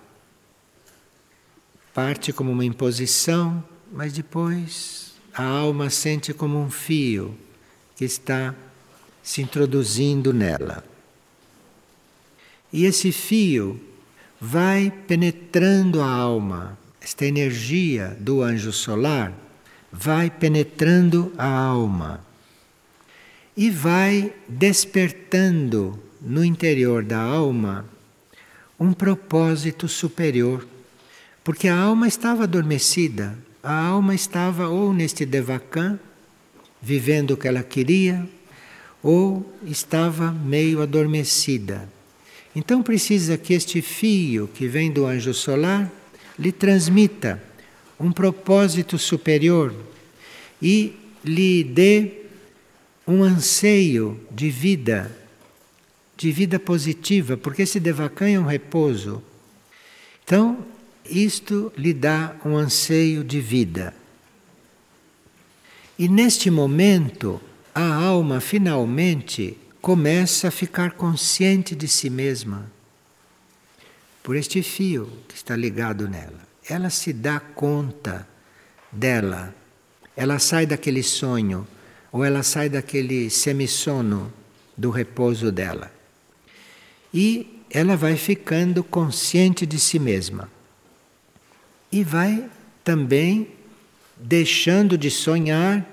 Parte 1.93 2.33
como 2.33 2.51
uma 2.51 2.65
imposição, 2.65 3.63
mas 3.91 4.13
depois 4.13 5.13
a 5.34 5.44
alma 5.44 5.89
sente 5.89 6.34
como 6.34 6.60
um 6.60 6.70
fio 6.70 7.38
que 7.96 8.06
está 8.06 8.53
se 9.22 9.41
introduzindo 9.41 10.34
nela. 10.34 10.84
E 12.72 12.86
esse 12.86 13.12
fio 13.12 13.79
vai 14.39 14.91
penetrando 15.08 16.02
a 16.02 16.10
alma, 16.10 16.78
esta 17.02 17.26
energia 17.26 18.17
do 18.19 18.41
anjo 18.41 18.71
solar 18.71 19.34
vai 19.91 20.30
penetrando 20.30 21.34
a 21.38 21.47
alma 21.47 22.21
e 23.56 23.69
vai 23.71 24.34
despertando 24.47 26.00
no 26.21 26.43
interior 26.43 27.04
da 27.04 27.19
alma 27.19 27.86
um 28.80 28.93
propósito 28.93 29.88
superior. 29.88 30.67
Porque 31.43 31.67
a 31.67 31.76
alma 31.76 32.08
estava 32.08 32.43
adormecida, 32.43 33.38
a 33.67 33.88
alma 33.88 34.15
estava 34.15 34.69
ou 34.69 34.93
neste 34.93 35.25
Devakan, 35.25 35.99
vivendo 36.82 37.32
o 37.32 37.38
que 37.38 37.49
ela 37.49 37.62
queria, 37.62 38.25
ou 39.03 39.53
estava 39.65 40.32
meio 40.32 40.82
adormecida. 40.82 41.89
Então 42.56 42.82
precisa 42.82 43.38
que 43.38 43.53
este 43.53 43.82
fio 43.82 44.47
que 44.47 44.69
vem 44.69 44.89
do 44.89 45.06
anjo 45.06 45.34
solar 45.34 45.91
lhe 46.39 46.53
transmita 46.53 47.43
um 47.99 48.10
propósito 48.10 48.97
superior 48.97 49.75
e 50.62 50.95
lhe 51.21 51.62
dê 51.62 52.21
um 53.06 53.21
anseio 53.21 54.17
de 54.32 54.49
vida, 54.49 55.12
de 56.15 56.32
vida 56.32 56.58
positiva, 56.58 57.36
porque 57.36 57.63
esse 57.63 57.82
Devakan 57.82 58.30
é 58.30 58.39
um 58.39 58.45
repouso. 58.45 59.21
Então, 60.23 60.65
isto 61.10 61.72
lhe 61.78 61.93
dá 61.93 62.36
um 62.46 62.56
anseio 62.56 63.24
de 63.24 63.39
vida. 63.39 63.93
E 65.98 66.08
neste 66.08 66.52
momento, 66.52 67.41
a 67.74 67.93
alma 67.93 68.39
finalmente 68.39 69.58
começa 69.82 70.48
a 70.48 70.52
ficar 70.52 70.91
consciente 70.91 71.76
de 71.76 71.88
si 71.88 72.10
mesma 72.10 72.72
por 74.22 74.36
este 74.36 74.62
fio 74.62 75.10
que 75.28 75.36
está 75.36 75.56
ligado 75.56 76.08
nela. 76.08 76.46
Ela 76.67 76.89
se 76.89 77.13
dá 77.13 77.39
conta 77.39 78.28
dela. 78.91 79.56
Ela 80.15 80.38
sai 80.38 80.65
daquele 80.65 81.02
sonho 81.02 81.65
ou 82.12 82.26
ela 82.26 82.43
sai 82.43 82.67
daquele 82.67 83.30
semissono 83.30 84.34
do 84.76 84.89
repouso 84.89 85.52
dela. 85.52 85.91
E 87.13 87.63
ela 87.70 87.96
vai 87.96 88.17
ficando 88.17 88.84
consciente 88.84 89.65
de 89.65 89.80
si 89.80 89.98
mesma. 89.98 90.50
E 91.91 92.04
vai 92.04 92.50
também 92.84 93.47
deixando 94.15 94.97
de 94.97 95.10
sonhar 95.12 95.86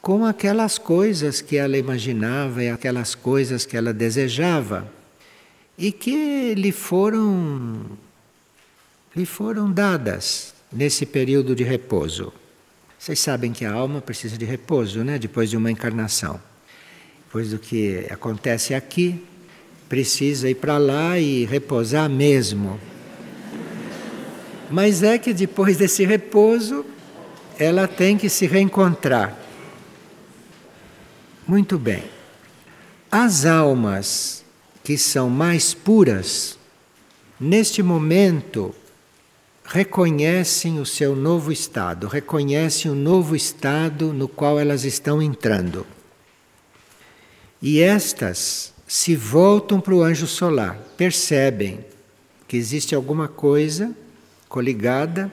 com 0.00 0.24
aquelas 0.24 0.78
coisas 0.78 1.40
que 1.40 1.56
ela 1.56 1.76
imaginava 1.76 2.62
e 2.62 2.70
aquelas 2.70 3.14
coisas 3.14 3.66
que 3.66 3.76
ela 3.76 3.92
desejava 3.92 4.90
e 5.76 5.90
que 5.90 6.54
lhe 6.54 6.72
foram 6.72 7.98
lhe 9.14 9.26
foram 9.26 9.70
dadas 9.70 10.54
nesse 10.70 11.06
período 11.06 11.56
de 11.56 11.64
repouso. 11.64 12.32
Vocês 12.98 13.18
sabem 13.18 13.52
que 13.52 13.64
a 13.64 13.72
alma 13.72 14.00
precisa 14.00 14.36
de 14.36 14.44
repouso, 14.44 15.02
né, 15.02 15.18
depois 15.18 15.48
de 15.48 15.56
uma 15.56 15.70
encarnação. 15.70 16.40
Depois 17.26 17.50
do 17.50 17.58
que 17.58 18.06
acontece 18.10 18.74
aqui, 18.74 19.22
precisa 19.88 20.48
ir 20.48 20.56
para 20.56 20.78
lá 20.78 21.18
e 21.18 21.44
repousar 21.44 22.08
mesmo. 22.10 22.78
Mas 24.70 25.02
é 25.02 25.18
que 25.18 25.32
depois 25.32 25.76
desse 25.76 26.04
repouso, 26.04 26.84
ela 27.58 27.86
tem 27.86 28.16
que 28.18 28.28
se 28.28 28.46
reencontrar 28.46 29.46
muito 31.46 31.78
bem. 31.78 32.02
As 33.10 33.46
almas 33.46 34.44
que 34.82 34.98
são 34.98 35.30
mais 35.30 35.72
puras, 35.72 36.58
neste 37.38 37.82
momento, 37.82 38.74
reconhecem 39.64 40.80
o 40.80 40.86
seu 40.86 41.14
novo 41.14 41.52
estado, 41.52 42.08
reconhecem 42.08 42.90
o 42.90 42.94
novo 42.94 43.36
estado 43.36 44.12
no 44.12 44.28
qual 44.28 44.58
elas 44.58 44.84
estão 44.84 45.22
entrando. 45.22 45.86
E 47.62 47.80
estas 47.80 48.72
se 48.86 49.16
voltam 49.16 49.80
para 49.80 49.94
o 49.94 50.02
anjo 50.02 50.26
solar, 50.26 50.76
percebem 50.96 51.84
que 52.46 52.56
existe 52.56 52.94
alguma 52.94 53.28
coisa 53.28 53.94
coligada 54.56 55.30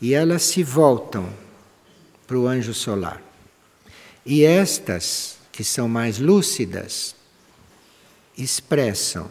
e 0.00 0.14
elas 0.14 0.42
se 0.42 0.62
voltam 0.62 1.28
para 2.28 2.38
o 2.38 2.46
anjo 2.46 2.72
solar. 2.72 3.20
E 4.24 4.44
estas, 4.44 5.36
que 5.50 5.64
são 5.64 5.88
mais 5.88 6.20
lúcidas, 6.20 7.16
expressam 8.38 9.28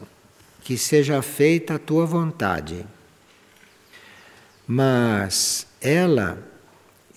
que 0.65 0.77
seja 0.77 1.21
feita 1.21 1.75
a 1.75 1.79
tua 1.79 2.05
vontade. 2.05 2.85
Mas 4.67 5.65
ela 5.79 6.37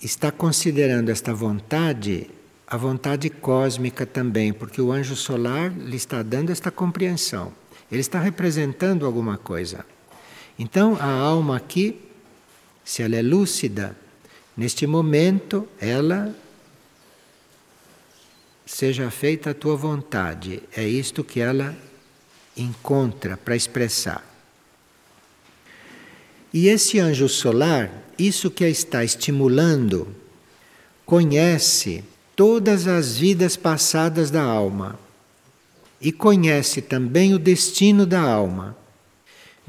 está 0.01 0.31
considerando 0.31 1.09
esta 1.09 1.33
vontade 1.33 2.29
a 2.65 2.77
vontade 2.77 3.29
cósmica 3.29 4.05
também, 4.05 4.53
porque 4.53 4.79
o 4.79 4.91
anjo 4.91 5.17
solar 5.17 5.69
lhe 5.75 5.97
está 5.97 6.23
dando 6.23 6.49
esta 6.49 6.71
compreensão. 6.71 7.51
Ele 7.91 7.99
está 7.99 8.19
representando 8.19 9.05
alguma 9.05 9.37
coisa. 9.37 9.83
Então, 10.59 10.97
a 10.99 11.09
alma 11.09 11.55
aqui, 11.55 11.95
se 12.83 13.01
ela 13.01 13.15
é 13.15 13.21
lúcida, 13.21 13.95
neste 14.57 14.85
momento 14.85 15.65
ela 15.79 16.35
seja 18.65 19.09
feita 19.09 19.51
a 19.51 19.53
tua 19.53 19.77
vontade. 19.77 20.61
É 20.75 20.85
isto 20.85 21.23
que 21.23 21.39
ela 21.39 21.73
encontra 22.57 23.37
para 23.37 23.55
expressar. 23.55 24.21
E 26.53 26.67
esse 26.67 26.99
anjo 26.99 27.29
solar, 27.29 27.89
isso 28.17 28.51
que 28.51 28.65
a 28.65 28.69
está 28.69 29.01
estimulando, 29.01 30.13
conhece 31.05 32.03
todas 32.35 32.85
as 32.85 33.17
vidas 33.17 33.55
passadas 33.55 34.29
da 34.29 34.43
alma 34.43 34.99
e 36.01 36.11
conhece 36.11 36.81
também 36.81 37.33
o 37.33 37.39
destino 37.39 38.05
da 38.05 38.21
alma, 38.21 38.75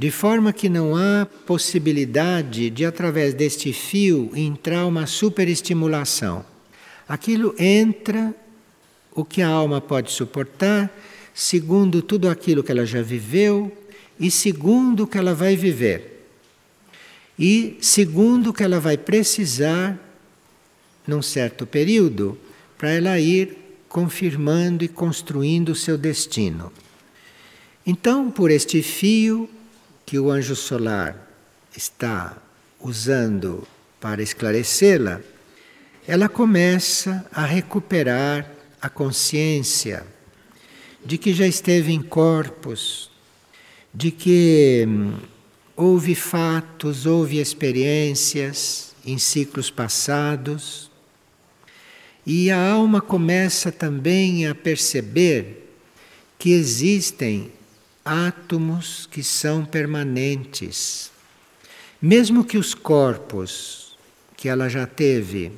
de 0.00 0.10
forma 0.10 0.50
que 0.50 0.66
não 0.66 0.96
há 0.96 1.26
possibilidade 1.44 2.70
de, 2.70 2.86
através 2.86 3.34
deste 3.34 3.70
fio, 3.70 4.30
entrar 4.34 4.86
uma 4.86 5.06
superestimulação. 5.06 6.42
Aquilo 7.06 7.54
entra 7.58 8.34
o 9.14 9.26
que 9.26 9.42
a 9.42 9.48
alma 9.48 9.78
pode 9.78 10.10
suportar, 10.10 10.90
segundo 11.34 12.00
tudo 12.00 12.30
aquilo 12.30 12.64
que 12.64 12.72
ela 12.72 12.86
já 12.86 13.02
viveu 13.02 13.70
e 14.18 14.30
segundo 14.30 15.02
o 15.02 15.06
que 15.06 15.18
ela 15.18 15.34
vai 15.34 15.54
viver. 15.54 16.24
E 17.38 17.76
segundo 17.82 18.48
o 18.48 18.52
que 18.54 18.62
ela 18.62 18.80
vai 18.80 18.96
precisar 18.96 20.00
num 21.06 21.20
certo 21.20 21.66
período 21.66 22.38
para 22.78 22.90
ela 22.90 23.20
ir 23.20 23.54
confirmando 23.86 24.82
e 24.82 24.88
construindo 24.88 25.72
o 25.72 25.76
seu 25.76 25.98
destino. 25.98 26.72
Então, 27.86 28.30
por 28.30 28.50
este 28.50 28.80
fio 28.80 29.46
que 30.10 30.18
o 30.18 30.28
anjo 30.28 30.56
solar 30.56 31.14
está 31.76 32.36
usando 32.80 33.64
para 34.00 34.20
esclarecê-la, 34.20 35.20
ela 36.04 36.28
começa 36.28 37.24
a 37.30 37.44
recuperar 37.44 38.50
a 38.82 38.88
consciência 38.88 40.04
de 41.04 41.16
que 41.16 41.32
já 41.32 41.46
esteve 41.46 41.92
em 41.92 42.02
corpos, 42.02 43.08
de 43.94 44.10
que 44.10 44.84
hum, 44.88 45.14
houve 45.76 46.16
fatos, 46.16 47.06
houve 47.06 47.38
experiências 47.38 48.96
em 49.06 49.16
ciclos 49.16 49.70
passados, 49.70 50.90
e 52.26 52.50
a 52.50 52.68
alma 52.68 53.00
começa 53.00 53.70
também 53.70 54.48
a 54.48 54.56
perceber 54.56 55.72
que 56.36 56.50
existem 56.50 57.52
átomos 58.10 59.06
que 59.08 59.22
são 59.22 59.64
permanentes. 59.64 61.12
Mesmo 62.02 62.42
que 62.42 62.58
os 62.58 62.74
corpos 62.74 63.96
que 64.36 64.48
ela 64.48 64.68
já 64.68 64.84
teve 64.84 65.52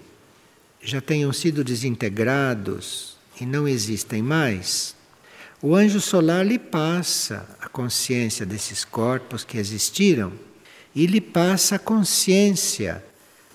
já 0.82 1.00
tenham 1.00 1.32
sido 1.32 1.64
desintegrados 1.64 3.16
e 3.40 3.46
não 3.46 3.66
existem 3.66 4.20
mais, 4.20 4.94
o 5.62 5.74
anjo 5.74 5.98
solar 5.98 6.44
lhe 6.44 6.58
passa 6.58 7.48
a 7.58 7.68
consciência 7.68 8.44
desses 8.44 8.84
corpos 8.84 9.44
que 9.44 9.56
existiram 9.56 10.32
e 10.94 11.06
lhe 11.06 11.22
passa 11.22 11.76
a 11.76 11.78
consciência 11.78 13.02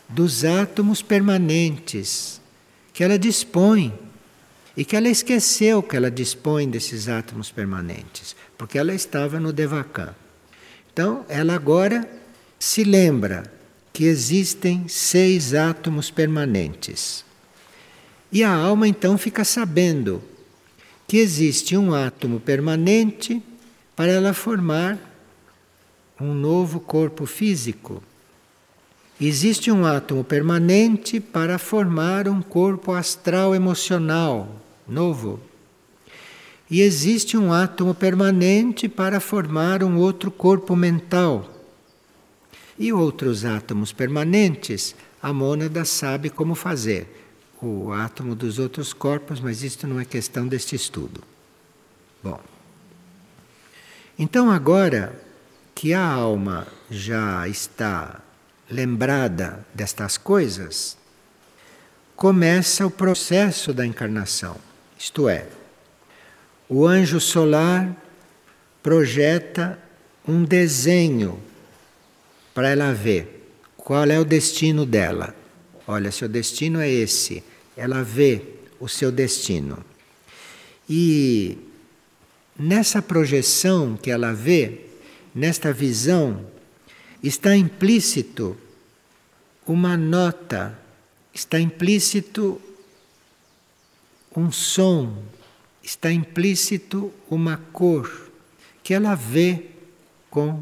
dos 0.09 0.43
átomos 0.43 1.03
permanentes 1.03 2.41
que 2.93 3.03
ela 3.03 3.19
dispõe 3.19 3.93
e 4.77 4.85
que 4.85 4.95
ela 4.95 5.09
esqueceu 5.09 5.81
que 5.81 5.97
ela 5.97 6.11
dispõe 6.11 6.69
desses 6.69 7.09
átomos 7.09 7.51
permanentes, 7.51 8.35
porque 8.57 8.77
ela 8.77 8.93
estava 8.93 9.39
no 9.39 9.53
Devakan. 9.53 10.13
Então, 10.91 11.25
ela 11.29 11.53
agora 11.53 12.09
se 12.57 12.83
lembra 12.83 13.51
que 13.93 14.05
existem 14.05 14.87
seis 14.87 15.53
átomos 15.53 16.09
permanentes. 16.09 17.23
E 18.31 18.43
a 18.43 18.53
alma 18.53 18.87
então 18.87 19.17
fica 19.17 19.43
sabendo 19.43 20.21
que 21.07 21.17
existe 21.17 21.77
um 21.77 21.93
átomo 21.93 22.39
permanente 22.39 23.41
para 23.95 24.11
ela 24.11 24.33
formar 24.33 24.99
um 26.19 26.33
novo 26.33 26.79
corpo 26.79 27.25
físico. 27.25 28.03
Existe 29.19 29.71
um 29.71 29.85
átomo 29.85 30.23
permanente 30.23 31.19
para 31.19 31.57
formar 31.57 32.27
um 32.27 32.41
corpo 32.41 32.91
astral 32.91 33.55
emocional 33.55 34.61
novo. 34.87 35.39
E 36.69 36.81
existe 36.81 37.37
um 37.37 37.53
átomo 37.53 37.93
permanente 37.93 38.89
para 38.89 39.19
formar 39.19 39.83
um 39.83 39.97
outro 39.97 40.29
corpo 40.29 40.75
mental 40.75 41.53
e 42.77 42.93
outros 42.93 43.43
átomos 43.43 43.91
permanentes, 43.91 44.95
a 45.21 45.33
mônada 45.33 45.83
sabe 45.83 46.29
como 46.29 46.53
fazer. 46.53 47.25
O 47.61 47.91
átomo 47.91 48.35
dos 48.35 48.59
outros 48.59 48.93
corpos, 48.93 49.39
mas 49.39 49.63
isto 49.63 49.87
não 49.87 49.99
é 49.99 50.05
questão 50.05 50.47
deste 50.47 50.75
estudo. 50.75 51.23
Bom. 52.21 52.39
Então, 54.19 54.51
agora 54.51 55.19
que 55.73 55.93
a 55.93 56.05
alma 56.05 56.67
já 56.89 57.47
está 57.47 58.21
lembrada 58.69 59.65
destas 59.73 60.17
coisas, 60.17 60.97
começa 62.15 62.85
o 62.85 62.91
processo 62.91 63.73
da 63.73 63.85
encarnação. 63.85 64.57
Isto 64.99 65.29
é, 65.29 65.47
o 66.69 66.85
anjo 66.85 67.19
solar 67.19 67.95
projeta 68.83 69.79
um 70.27 70.43
desenho 70.43 71.39
para 72.53 72.69
ela 72.69 72.93
ver 72.93 73.49
qual 73.77 74.05
é 74.05 74.19
o 74.19 74.25
destino 74.25 74.85
dela. 74.85 75.33
Olha, 75.87 76.11
seu 76.11 76.27
destino 76.27 76.81
é 76.81 76.89
esse. 76.89 77.43
Ela 77.75 78.03
vê 78.03 78.41
o 78.79 78.87
seu 78.89 79.11
destino. 79.11 79.83
E 80.89 81.57
nessa 82.57 83.01
projeção 83.01 83.95
que 83.95 84.11
ela 84.11 84.33
vê, 84.33 84.81
nesta 85.33 85.71
visão, 85.71 86.45
está 87.23 87.55
implícito 87.55 88.57
uma 89.65 89.95
nota, 89.95 90.77
está 91.33 91.59
implícito 91.59 92.61
um 94.35 94.51
som, 94.51 95.23
está 95.87 96.11
implícito 96.11 97.13
uma 97.29 97.55
cor 97.71 98.29
que 98.83 98.93
ela 98.93 99.15
vê 99.15 99.67
com 100.29 100.61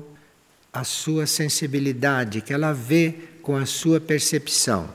a 0.72 0.84
sua 0.84 1.26
sensibilidade, 1.26 2.42
que 2.42 2.54
ela 2.54 2.72
vê 2.74 3.16
com 3.42 3.56
a 3.56 3.66
sua 3.66 4.00
percepção. 4.00 4.88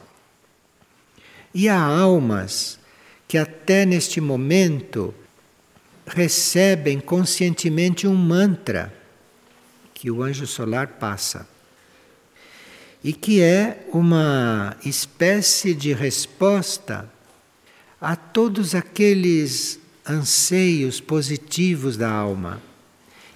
E 1.52 1.68
há 1.68 1.80
almas 1.80 2.78
que 3.26 3.36
até 3.36 3.84
neste 3.84 4.20
momento 4.20 5.12
recebem 6.06 7.00
conscientemente 7.00 8.06
um 8.06 8.14
mantra 8.14 8.94
que 9.92 10.12
o 10.12 10.22
anjo 10.22 10.46
solar 10.46 10.86
passa. 10.86 11.48
E 13.02 13.12
que 13.12 13.42
é 13.42 13.84
uma 13.92 14.76
espécie 14.84 15.74
de 15.74 15.92
resposta 15.92 17.10
a 18.00 18.14
todos 18.14 18.76
aqueles 18.76 19.80
anseios 20.06 21.00
positivos 21.00 21.96
da 21.96 22.10
alma 22.10 22.60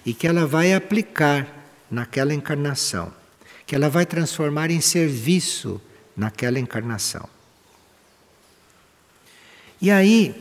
e 0.05 0.13
que 0.13 0.27
ela 0.27 0.45
vai 0.45 0.73
aplicar 0.73 1.47
naquela 1.89 2.33
encarnação, 2.33 3.13
que 3.65 3.75
ela 3.75 3.89
vai 3.89 4.05
transformar 4.05 4.69
em 4.69 4.81
serviço 4.81 5.81
naquela 6.15 6.59
encarnação. 6.59 7.27
E 9.81 9.91
aí, 9.91 10.33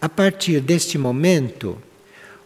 a 0.00 0.08
partir 0.08 0.60
deste 0.60 0.98
momento, 0.98 1.80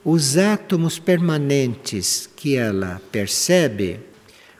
os 0.05 0.37
átomos 0.37 0.99
permanentes 0.99 2.29
que 2.37 2.55
ela 2.55 3.01
percebe 3.11 4.01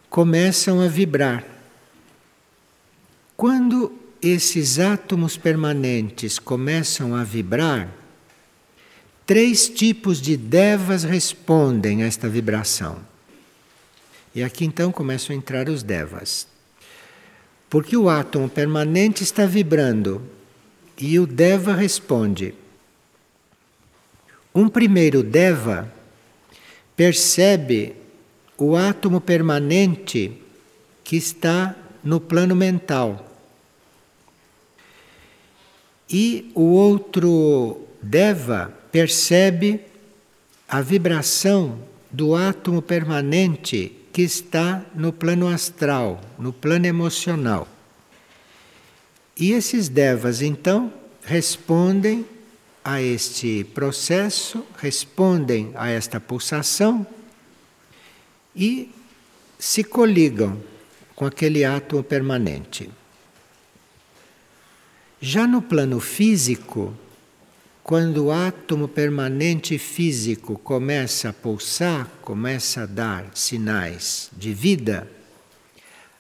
começam 0.09 0.81
a 0.81 0.89
vibrar. 0.89 1.45
Quando 3.37 3.93
esses 4.21 4.79
átomos 4.79 5.37
permanentes 5.37 6.39
começam 6.39 7.15
a 7.15 7.23
vibrar, 7.23 7.89
três 9.27 9.69
tipos 9.69 10.23
de 10.23 10.37
devas 10.37 11.03
respondem 11.03 12.05
a 12.05 12.07
esta 12.07 12.29
vibração. 12.29 12.99
E 14.33 14.43
aqui 14.43 14.65
então 14.65 14.93
começam 14.93 15.35
a 15.35 15.37
entrar 15.37 15.69
os 15.69 15.83
devas. 15.83 16.47
Porque 17.69 17.97
o 17.97 18.09
átomo 18.09 18.49
permanente 18.49 19.25
está 19.25 19.45
vibrando 19.45 20.23
e 20.97 21.19
o 21.19 21.27
deva 21.27 21.75
responde. 21.75 22.55
Um 24.55 24.69
primeiro 24.69 25.23
deva 25.23 25.93
percebe 26.95 27.95
o 28.57 28.77
átomo 28.77 29.21
permanente 29.21 30.41
que 31.03 31.17
está 31.17 31.75
no 32.03 32.21
plano 32.21 32.55
mental. 32.55 33.23
E 36.09 36.51
o 36.55 36.63
outro 36.63 37.87
deva 38.01 38.73
percebe 38.97 39.79
a 40.67 40.81
vibração 40.81 41.79
do 42.11 42.35
átomo 42.35 42.81
permanente 42.81 43.93
que 44.11 44.23
está 44.23 44.87
no 44.95 45.13
plano 45.13 45.49
astral, 45.49 46.19
no 46.39 46.51
plano 46.51 46.87
emocional. 46.87 47.69
E 49.37 49.53
esses 49.53 49.91
devas, 49.91 50.41
então, 50.41 50.91
respondem 51.23 52.25
a 52.83 53.03
este 53.03 53.65
processo, 53.75 54.65
respondem 54.79 55.73
a 55.75 55.91
esta 55.91 56.19
pulsação 56.19 57.07
e 58.57 58.91
se 59.59 59.85
coligam 59.85 60.59
com 61.15 61.27
aquele 61.27 61.67
átomo 61.67 62.03
permanente. 62.03 62.89
Já 65.21 65.47
no 65.47 65.61
plano 65.61 66.01
físico, 66.01 66.97
quando 67.87 68.25
o 68.25 68.33
átomo 68.33 68.89
permanente 68.89 69.79
físico 69.79 70.59
começa 70.59 71.29
a 71.29 71.33
pulsar, 71.33 72.11
começa 72.21 72.83
a 72.83 72.87
dar 72.87 73.31
sinais 73.33 74.29
de 74.37 74.53
vida, 74.53 75.09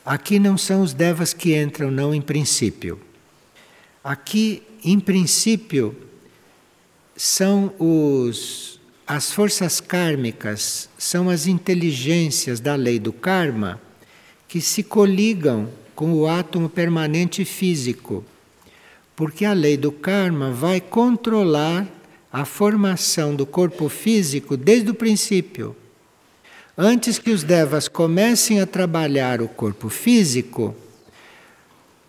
aqui 0.05 0.39
não 0.39 0.57
são 0.57 0.81
os 0.81 0.95
devas 0.95 1.33
que 1.33 1.61
entram, 1.61 1.91
não 1.91 2.15
em 2.15 2.21
princípio. 2.21 3.01
Aqui, 4.05 4.63
em 4.85 5.01
princípio, 5.01 5.97
são 7.17 7.75
os 7.81 8.79
as 9.05 9.33
forças 9.33 9.81
kármicas, 9.81 10.89
são 10.97 11.29
as 11.29 11.49
inteligências 11.49 12.61
da 12.61 12.77
lei 12.77 13.01
do 13.01 13.13
karma 13.13 13.81
que 14.47 14.61
se 14.61 14.85
coligam 14.85 15.69
com 15.97 16.13
o 16.13 16.29
átomo 16.29 16.69
permanente 16.69 17.45
físico 17.45 18.25
porque 19.17 19.47
a 19.47 19.55
lei 19.55 19.79
do 19.79 19.91
karma 19.91 20.53
vai 20.53 20.79
controlar 20.79 21.89
a 22.31 22.45
formação 22.45 23.35
do 23.35 23.47
corpo 23.47 23.89
físico 23.89 24.59
desde 24.59 24.91
o 24.91 24.95
princípio. 24.95 25.75
Antes 26.77 27.19
que 27.19 27.31
os 27.31 27.43
devas 27.43 27.89
comecem 27.89 28.61
a 28.61 28.67
trabalhar 28.67 29.41
o 29.41 29.49
corpo 29.49 29.89
físico, 29.89 30.77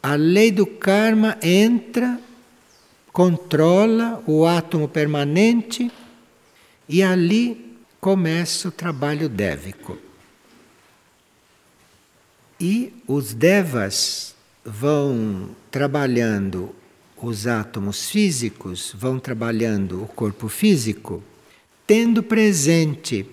a 0.03 0.15
lei 0.15 0.51
do 0.51 0.65
karma 0.65 1.37
entra, 1.41 2.19
controla 3.13 4.21
o 4.27 4.45
átomo 4.45 4.89
permanente 4.89 5.89
e 6.89 7.01
ali 7.01 7.77
começa 8.01 8.67
o 8.67 8.71
trabalho 8.71 9.29
dévico. 9.29 9.97
E 12.59 12.93
os 13.07 13.33
devas 13.33 14.35
vão 14.65 15.51
trabalhando 15.71 16.75
os 17.21 17.47
átomos 17.47 18.09
físicos 18.09 18.93
vão 18.95 19.19
trabalhando 19.19 20.03
o 20.03 20.07
corpo 20.07 20.47
físico, 20.47 21.23
tendo 21.85 22.21
presente 22.21 23.25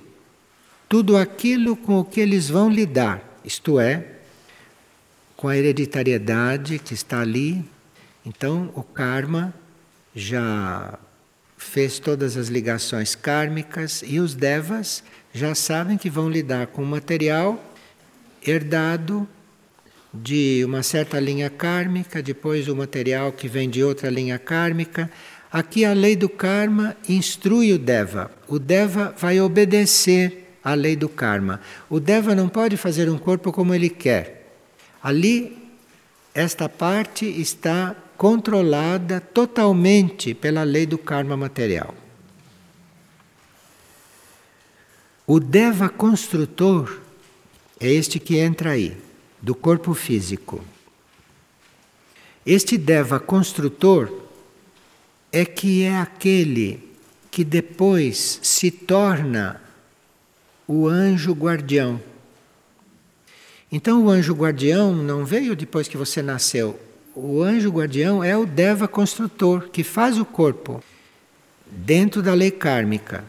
tudo 0.88 1.16
aquilo 1.16 1.77
com 1.77 1.99
o 1.99 2.05
que 2.05 2.20
eles 2.20 2.49
vão 2.49 2.70
lidar, 2.70 3.40
isto 3.44 3.79
é, 3.79 4.12
com 5.37 5.49
a 5.49 5.57
hereditariedade 5.57 6.79
que 6.79 6.94
está 6.94 7.20
ali. 7.20 7.64
Então, 8.25 8.70
o 8.75 8.83
karma 8.83 9.53
já 10.14 10.99
fez 11.57 11.99
todas 11.99 12.37
as 12.37 12.49
ligações 12.49 13.14
kármicas 13.14 14.03
e 14.07 14.20
os 14.20 14.35
devas 14.35 15.03
já 15.33 15.55
sabem 15.55 15.99
que 15.99 16.09
vão 16.09 16.31
lidar 16.31 16.68
com 16.68 16.83
o 16.83 16.87
material 16.87 17.62
herdado 18.47 19.29
de 20.14 20.62
uma 20.64 20.83
certa 20.83 21.18
linha 21.18 21.50
kármica, 21.50 22.22
depois 22.22 22.68
o 22.68 22.77
material 22.77 23.33
que 23.33 23.48
vem 23.48 23.68
de 23.68 23.83
outra 23.83 24.09
linha 24.09 24.38
kármica. 24.38 25.11
Aqui 25.50 25.85
a 25.85 25.92
lei 25.92 26.14
do 26.14 26.29
karma 26.29 26.96
instrui 27.09 27.72
o 27.72 27.79
Deva. 27.79 28.31
O 28.46 28.59
Deva 28.59 29.14
vai 29.18 29.40
obedecer 29.40 30.57
à 30.62 30.74
lei 30.74 30.94
do 30.94 31.09
karma. 31.09 31.61
O 31.90 31.98
Deva 31.98 32.35
não 32.35 32.48
pode 32.48 32.77
fazer 32.77 33.09
um 33.09 33.18
corpo 33.18 33.53
como 33.53 33.74
ele 33.74 33.90
quer. 33.90 34.53
Ali, 35.03 35.59
esta 36.33 36.68
parte 36.68 37.27
está 37.27 37.94
controlada 38.16 39.20
totalmente 39.20 40.33
pela 40.33 40.62
lei 40.62 40.87
do 40.87 40.96
karma 40.96 41.37
material. 41.37 41.94
O 45.27 45.40
Deva 45.40 45.88
construtor 45.88 47.00
é 47.81 47.90
este 47.90 48.20
que 48.20 48.38
entra 48.38 48.70
aí 48.70 48.96
do 49.44 49.54
corpo 49.54 49.92
físico. 49.92 50.64
Este 52.46 52.78
Deva 52.78 53.20
construtor 53.20 54.11
é 55.30 55.44
que 55.44 55.83
é 55.83 55.98
aquele 55.98 56.83
que 57.30 57.44
depois 57.44 58.38
se 58.42 58.70
torna 58.70 59.61
o 60.66 60.88
anjo 60.88 61.33
guardião. 61.33 62.00
Então 63.70 64.04
o 64.04 64.09
anjo 64.09 64.33
guardião 64.33 64.94
não 64.94 65.26
veio 65.26 65.54
depois 65.54 65.88
que 65.88 65.96
você 65.98 66.22
nasceu. 66.22 66.80
O 67.14 67.42
anjo 67.42 67.70
guardião 67.70 68.24
é 68.24 68.35
o 68.35 68.46
Deva 68.46 68.88
construtor 68.88 69.68
que 69.68 69.85
faz 69.85 70.18
o 70.18 70.24
corpo 70.24 70.83
dentro 71.66 72.22
da 72.22 72.33
lei 72.33 72.50
kármica. 72.50 73.22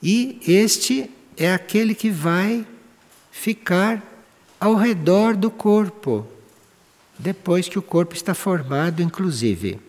E 0.00 0.38
este 0.46 1.10
é 1.36 1.52
aquele 1.52 1.96
que 1.96 2.10
vai 2.10 2.64
ficar 3.32 4.11
ao 4.62 4.76
redor 4.76 5.34
do 5.34 5.50
corpo, 5.50 6.24
depois 7.18 7.68
que 7.68 7.80
o 7.80 7.82
corpo 7.82 8.14
está 8.14 8.32
formado, 8.32 9.02
inclusive. 9.02 9.80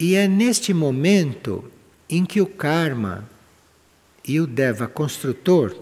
E 0.00 0.14
é 0.14 0.26
neste 0.26 0.72
momento 0.72 1.70
em 2.08 2.24
que 2.24 2.40
o 2.40 2.46
karma 2.46 3.28
e 4.26 4.40
o 4.40 4.46
deva 4.46 4.88
construtor 4.88 5.76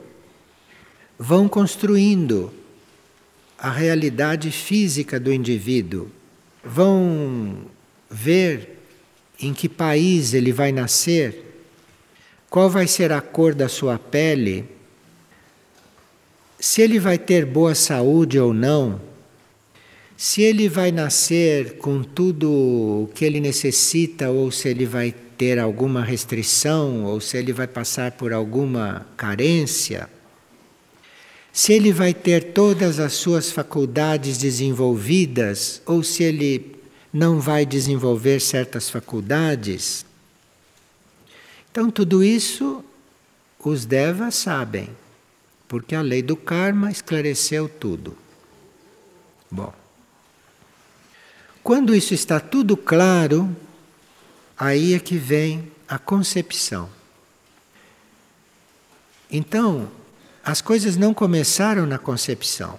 vão 1.17 1.49
construindo 1.49 2.53
a 3.57 3.71
realidade 3.71 4.51
física 4.51 5.21
do 5.21 5.33
indivíduo, 5.33 6.11
vão 6.65 7.67
ver 8.11 8.81
em 9.39 9.55
que 9.55 9.69
país 9.69 10.35
ele 10.35 10.53
vai 10.53 10.73
nascer, 10.73 11.63
qual 12.51 12.69
vai 12.69 12.89
ser 12.89 13.13
a 13.13 13.21
cor 13.21 13.55
da 13.55 13.69
sua 13.69 13.97
pele 13.97 14.75
se 16.59 16.81
ele 16.81 16.99
vai 16.99 17.19
ter 17.19 17.45
boa 17.45 17.75
saúde 17.75 18.39
ou 18.39 18.55
não, 18.55 19.01
se 20.17 20.41
ele 20.43 20.69
vai 20.69 20.91
nascer 20.91 21.77
com 21.77 22.03
tudo 22.03 22.51
o 22.51 23.11
que 23.15 23.25
ele 23.25 23.39
necessita 23.39 24.31
ou 24.31 24.51
se 24.51 24.69
ele 24.69 24.87
vai 24.87 25.15
ter 25.37 25.59
alguma 25.59 26.03
restrição 26.03 27.05
ou 27.05 27.21
se 27.21 27.37
ele 27.37 27.53
vai 27.53 27.67
passar 27.67 28.13
por 28.13 28.33
alguma 28.33 29.07
carência, 29.17 30.09
se 31.53 31.75
ele 31.75 31.93
vai 31.93 32.15
ter 32.15 32.53
todas 32.53 32.99
as 32.99 33.13
suas 33.13 33.51
faculdades 33.51 34.39
desenvolvidas 34.39 35.83
ou 35.85 36.03
se 36.03 36.23
ele 36.23 36.77
não 37.13 37.39
vai 37.39 37.67
desenvolver 37.67 38.41
certas 38.41 38.89
faculdades. 38.89 40.07
Então, 41.71 41.91
tudo 41.91 42.25
isso 42.25 42.83
os 43.63 43.85
devas 43.85 44.35
sabem 44.37 44.89
porque 45.69 45.95
a 45.95 46.03
lei 46.03 46.23
do 46.23 46.37
karma 46.37 46.91
esclareceu 46.91 47.69
tudo. 47.69 48.17
Bom, 49.51 49.73
quando 51.63 51.95
isso 51.95 52.15
está 52.15 52.39
tudo 52.39 52.77
claro, 52.77 53.55
aí 54.57 54.95
é 54.95 55.01
que 55.01 55.17
vem 55.17 55.71
a 55.89 55.99
concepção. 55.99 56.89
Então, 59.31 59.91
as 60.45 60.61
coisas 60.61 60.97
não 60.97 61.13
começaram 61.13 61.87
na 61.87 61.99
concepção. 61.99 62.79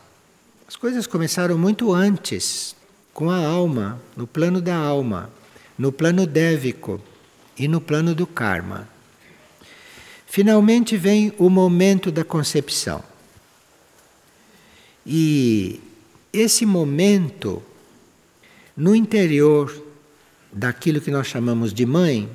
As 0.67 0.76
coisas 0.76 1.06
começaram 1.06 1.58
muito 1.58 1.93
antes, 1.93 2.76
com 3.13 3.30
a 3.30 3.45
alma, 3.45 4.02
no 4.15 4.26
plano 4.26 4.62
da 4.62 4.76
alma, 4.76 5.30
no 5.78 5.91
plano 5.91 6.26
dévico 6.26 7.02
e 7.58 7.67
no 7.67 7.82
plano 7.82 8.15
do 8.15 8.26
karma. 8.26 8.88
Finalmente 10.28 10.98
vem 10.98 11.34
o 11.38 11.50
momento 11.50 12.12
da 12.12 12.24
concepção. 12.24 13.02
E 15.06 15.80
esse 16.34 16.66
momento, 16.66 17.63
no 18.76 18.94
interior 18.94 19.74
daquilo 20.52 21.00
que 21.00 21.10
nós 21.10 21.28
chamamos 21.28 21.74
de 21.74 21.86
mãe, 21.86 22.30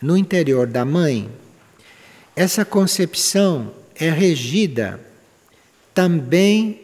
no 0.00 0.16
interior 0.16 0.68
da 0.68 0.84
mãe, 0.84 1.28
essa 2.36 2.64
concepção 2.64 3.74
é 3.96 4.08
regida 4.08 5.00
também 5.92 6.80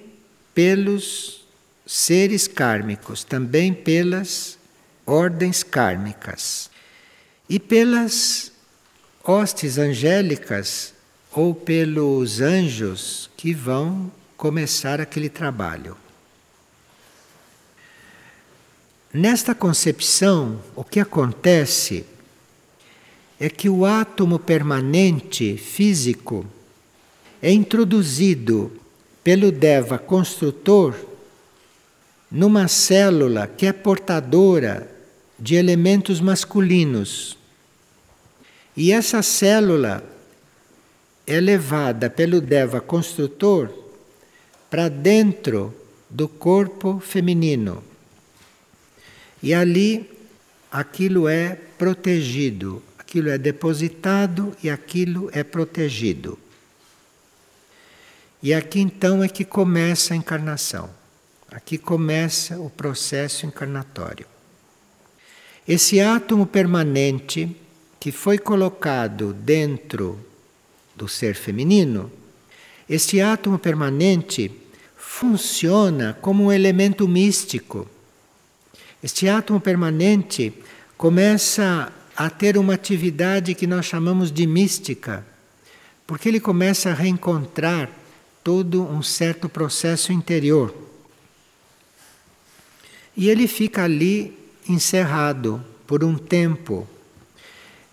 pelos 0.53 1.47
seres 1.87 2.49
kármicos, 2.49 3.23
também 3.23 3.73
pelas 3.73 4.59
ordens 5.07 5.63
kármicas 5.63 6.69
e 7.49 7.61
pelas 7.61 8.58
hostes 9.31 9.77
angélicas 9.77 10.95
ou 11.31 11.55
pelos 11.55 12.41
anjos 12.41 13.29
que 13.37 13.53
vão 13.53 14.11
começar 14.39 15.03
aquele 15.03 15.29
trabalho. 15.29 15.95
Nesta 19.13 19.55
concepção, 19.55 20.59
o 20.75 20.83
que 20.83 20.99
acontece 20.99 22.07
é 23.39 23.51
que 23.51 23.69
o 23.69 23.85
átomo 23.85 24.39
permanente 24.39 25.59
físico 25.59 26.47
é 27.43 27.53
introduzido 27.53 28.73
pelo 29.23 29.53
Deva 29.53 29.99
construtor 29.99 30.95
numa 32.31 32.67
célula 32.67 33.47
que 33.47 33.67
é 33.67 33.75
portadora 33.75 34.91
de 35.39 35.55
elementos 35.55 36.19
masculinos. 36.19 37.38
E 38.79 38.93
essa 38.93 39.23
célula 39.23 40.05
é 41.27 41.41
levada 41.41 42.09
pelo 42.09 42.41
Deva 42.41 42.81
construtor 42.81 43.75
para 44.71 44.89
dentro 44.89 45.75
do 46.09 46.29
corpo 46.29 47.01
feminino. 47.01 47.83
E 49.43 49.53
ali 49.53 50.09
aquilo 50.71 51.27
é 51.27 51.57
protegido, 51.77 52.81
aquilo 52.97 53.31
é 53.31 53.37
depositado 53.37 54.57
e 54.63 54.71
aquilo 54.71 55.29
é 55.33 55.43
protegido. 55.43 56.39
E 58.41 58.55
aqui 58.55 58.79
então 58.79 59.25
é 59.25 59.29
que 59.29 59.45
começa 59.45 60.15
a 60.15 60.17
encarnação. 60.17 60.89
Aqui 61.51 61.79
começa 61.79 62.61
o 62.61 62.71
processo 62.71 63.45
encarnatório. 63.45 64.27
Esse 65.67 65.99
átomo 65.99 66.47
permanente 66.47 67.57
que 68.01 68.13
foi 68.13 68.39
colocado 68.39 69.33
dentro 69.33 70.19
do 70.95 71.09
ser 71.09 71.35
feminino, 71.35 72.11
este 72.89 73.21
átomo 73.21 73.59
permanente 73.59 74.51
funciona 74.97 76.17
como 76.21 76.45
um 76.45 76.53
elemento 76.53 77.07
místico. 77.09 77.89
Este 79.03 79.29
átomo 79.29 79.61
permanente 79.61 80.53
começa 80.97 81.93
a 82.17 82.31
ter 82.31 82.57
uma 82.57 82.75
atividade 82.75 83.55
que 83.55 83.67
nós 83.67 83.87
chamamos 83.87 84.33
de 84.33 84.47
mística, 84.47 85.25
porque 86.07 86.29
ele 86.29 86.41
começa 86.41 86.91
a 86.91 86.95
reencontrar 86.95 87.91
todo 88.43 88.83
um 88.83 89.03
certo 89.03 89.49
processo 89.49 90.13
interior. 90.13 90.75
E 93.17 93.29
ele 93.29 93.47
fica 93.47 93.85
ali 93.85 94.37
encerrado 94.69 95.63
por 95.87 96.03
um 96.03 96.17
tempo 96.17 96.89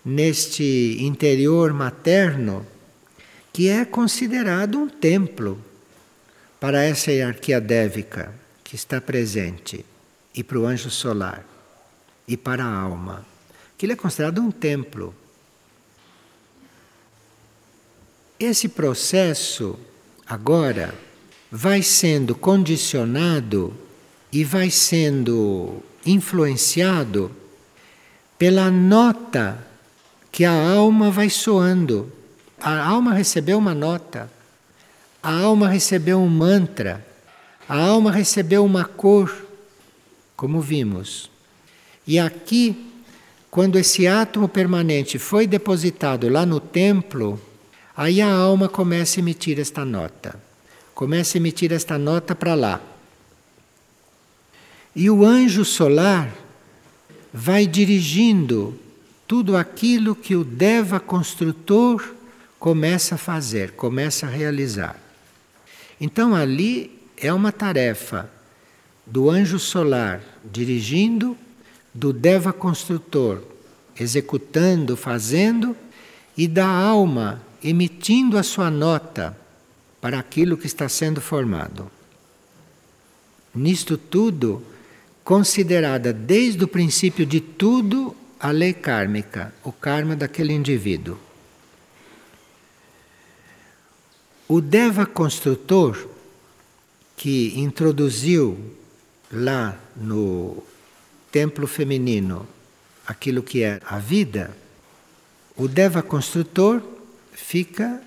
neste 0.06 0.98
interior 1.00 1.72
materno 1.72 2.64
que 3.52 3.68
é 3.68 3.84
considerado 3.84 4.78
um 4.78 4.88
templo 4.88 5.60
para 6.60 6.84
essa 6.84 7.10
hierarquia 7.10 7.60
dévica 7.60 8.32
que 8.62 8.76
está 8.76 9.00
presente 9.00 9.84
e 10.32 10.44
para 10.44 10.60
o 10.60 10.66
anjo 10.66 10.90
solar 10.90 11.44
e 12.28 12.36
para 12.36 12.64
a 12.64 12.72
alma. 12.72 13.26
Que 13.76 13.84
ele 13.84 13.94
é 13.94 13.96
considerado 13.96 14.40
um 14.40 14.52
templo. 14.52 15.12
Esse 18.38 18.68
processo 18.68 19.76
agora 20.24 20.94
vai 21.50 21.82
sendo 21.82 22.34
condicionado 22.36 23.76
e 24.30 24.44
vai 24.44 24.70
sendo 24.70 25.82
influenciado 26.04 27.34
pela 28.38 28.70
nota 28.70 29.65
que 30.36 30.44
a 30.44 30.52
alma 30.52 31.10
vai 31.10 31.30
soando. 31.30 32.12
A 32.60 32.86
alma 32.86 33.14
recebeu 33.14 33.56
uma 33.56 33.74
nota, 33.74 34.30
a 35.22 35.32
alma 35.32 35.66
recebeu 35.66 36.18
um 36.18 36.28
mantra, 36.28 37.02
a 37.66 37.78
alma 37.78 38.12
recebeu 38.12 38.62
uma 38.62 38.84
cor, 38.84 39.34
como 40.36 40.60
vimos. 40.60 41.30
E 42.06 42.18
aqui, 42.18 42.92
quando 43.50 43.78
esse 43.78 44.06
átomo 44.06 44.46
permanente 44.46 45.18
foi 45.18 45.46
depositado 45.46 46.28
lá 46.28 46.44
no 46.44 46.60
templo, 46.60 47.40
aí 47.96 48.20
a 48.20 48.30
alma 48.30 48.68
começa 48.68 49.18
a 49.18 49.22
emitir 49.22 49.58
esta 49.58 49.86
nota. 49.86 50.38
Começa 50.94 51.38
a 51.38 51.40
emitir 51.40 51.72
esta 51.72 51.96
nota 51.96 52.34
para 52.34 52.54
lá. 52.54 52.82
E 54.94 55.08
o 55.08 55.24
anjo 55.24 55.64
solar 55.64 56.30
vai 57.32 57.66
dirigindo 57.66 58.78
tudo 59.26 59.56
aquilo 59.56 60.14
que 60.14 60.34
o 60.36 60.44
Deva 60.44 61.00
construtor 61.00 62.14
começa 62.58 63.16
a 63.16 63.18
fazer, 63.18 63.72
começa 63.72 64.26
a 64.26 64.30
realizar. 64.30 64.98
Então 66.00 66.34
ali 66.34 66.98
é 67.16 67.32
uma 67.32 67.52
tarefa 67.52 68.30
do 69.04 69.30
anjo 69.30 69.58
solar 69.58 70.20
dirigindo, 70.44 71.36
do 71.94 72.12
Deva 72.12 72.52
construtor 72.52 73.42
executando, 73.98 74.96
fazendo, 74.96 75.76
e 76.36 76.46
da 76.46 76.66
alma 76.66 77.40
emitindo 77.62 78.36
a 78.36 78.42
sua 78.42 78.70
nota 78.70 79.36
para 80.00 80.18
aquilo 80.18 80.56
que 80.56 80.66
está 80.66 80.88
sendo 80.88 81.20
formado. 81.20 81.90
Nisto 83.54 83.96
tudo, 83.96 84.62
considerada 85.24 86.12
desde 86.12 86.62
o 86.62 86.68
princípio 86.68 87.24
de 87.24 87.40
tudo 87.40 88.14
a 88.38 88.50
lei 88.50 88.72
kármica, 88.72 89.52
o 89.64 89.72
karma 89.72 90.14
daquele 90.14 90.52
indivíduo. 90.52 91.18
O 94.48 94.60
Deva 94.60 95.06
construtor, 95.06 96.08
que 97.16 97.58
introduziu 97.58 98.76
lá 99.32 99.78
no 99.96 100.62
templo 101.32 101.66
feminino 101.66 102.46
aquilo 103.06 103.42
que 103.42 103.62
é 103.62 103.80
a 103.84 103.98
vida, 103.98 104.56
o 105.56 105.66
Deva 105.66 106.02
construtor 106.02 106.82
fica 107.32 108.02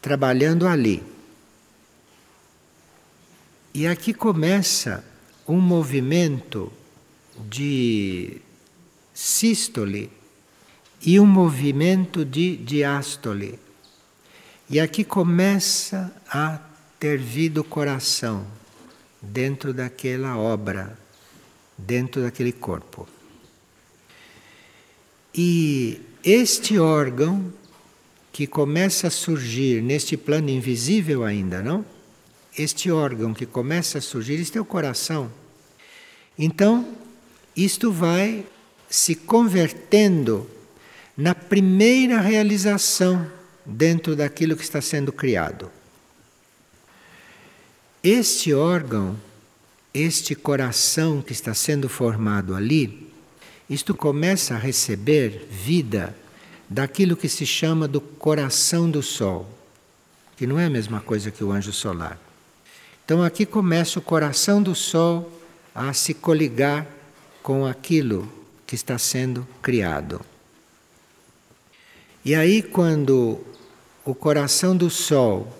trabalhando 0.00 0.66
ali. 0.66 1.02
E 3.74 3.86
aqui 3.86 4.14
começa 4.14 5.04
um 5.46 5.60
movimento 5.60 6.72
de 7.50 8.40
sístole 9.14 10.10
e 11.00 11.20
um 11.20 11.26
movimento 11.26 12.24
de 12.24 12.56
diástole. 12.56 13.58
E 14.68 14.80
aqui 14.80 15.04
começa 15.04 16.12
a 16.28 16.58
ter 16.98 17.18
vida 17.18 17.60
o 17.60 17.64
coração 17.64 18.44
dentro 19.22 19.72
daquela 19.72 20.36
obra, 20.36 20.98
dentro 21.78 22.22
daquele 22.22 22.52
corpo. 22.52 23.08
E 25.34 26.00
este 26.24 26.78
órgão 26.78 27.52
que 28.32 28.46
começa 28.46 29.06
a 29.06 29.10
surgir 29.10 29.82
neste 29.82 30.16
plano 30.16 30.48
invisível 30.48 31.22
ainda, 31.22 31.62
não? 31.62 31.84
Este 32.56 32.90
órgão 32.90 33.34
que 33.34 33.46
começa 33.46 33.98
a 33.98 34.00
surgir, 34.00 34.34
este 34.34 34.58
é 34.58 34.60
o 34.60 34.64
coração. 34.64 35.30
Então, 36.38 36.96
isto 37.56 37.92
vai 37.92 38.44
se 38.88 39.14
convertendo 39.14 40.48
na 41.16 41.34
primeira 41.34 42.20
realização 42.20 43.30
dentro 43.64 44.16
daquilo 44.16 44.56
que 44.56 44.64
está 44.64 44.80
sendo 44.80 45.12
criado. 45.12 45.70
Este 48.02 48.52
órgão, 48.52 49.16
este 49.92 50.34
coração 50.34 51.22
que 51.22 51.32
está 51.32 51.54
sendo 51.54 51.88
formado 51.88 52.54
ali, 52.54 53.10
isto 53.70 53.94
começa 53.94 54.54
a 54.54 54.58
receber 54.58 55.46
vida 55.50 56.14
daquilo 56.68 57.16
que 57.16 57.28
se 57.28 57.46
chama 57.46 57.88
do 57.88 58.00
coração 58.00 58.90
do 58.90 59.02
sol, 59.02 59.48
que 60.36 60.46
não 60.46 60.58
é 60.58 60.66
a 60.66 60.70
mesma 60.70 61.00
coisa 61.00 61.30
que 61.30 61.42
o 61.42 61.52
anjo 61.52 61.72
solar. 61.72 62.18
Então 63.04 63.22
aqui 63.22 63.46
começa 63.46 63.98
o 63.98 64.02
coração 64.02 64.62
do 64.62 64.74
sol 64.74 65.30
a 65.74 65.92
se 65.92 66.12
coligar 66.12 66.86
com 67.42 67.66
aquilo 67.66 68.30
que 68.66 68.74
está 68.74 68.98
sendo 68.98 69.46
criado. 69.62 70.20
E 72.24 72.34
aí, 72.34 72.62
quando 72.62 73.40
o 74.04 74.14
coração 74.14 74.76
do 74.76 74.88
Sol 74.88 75.56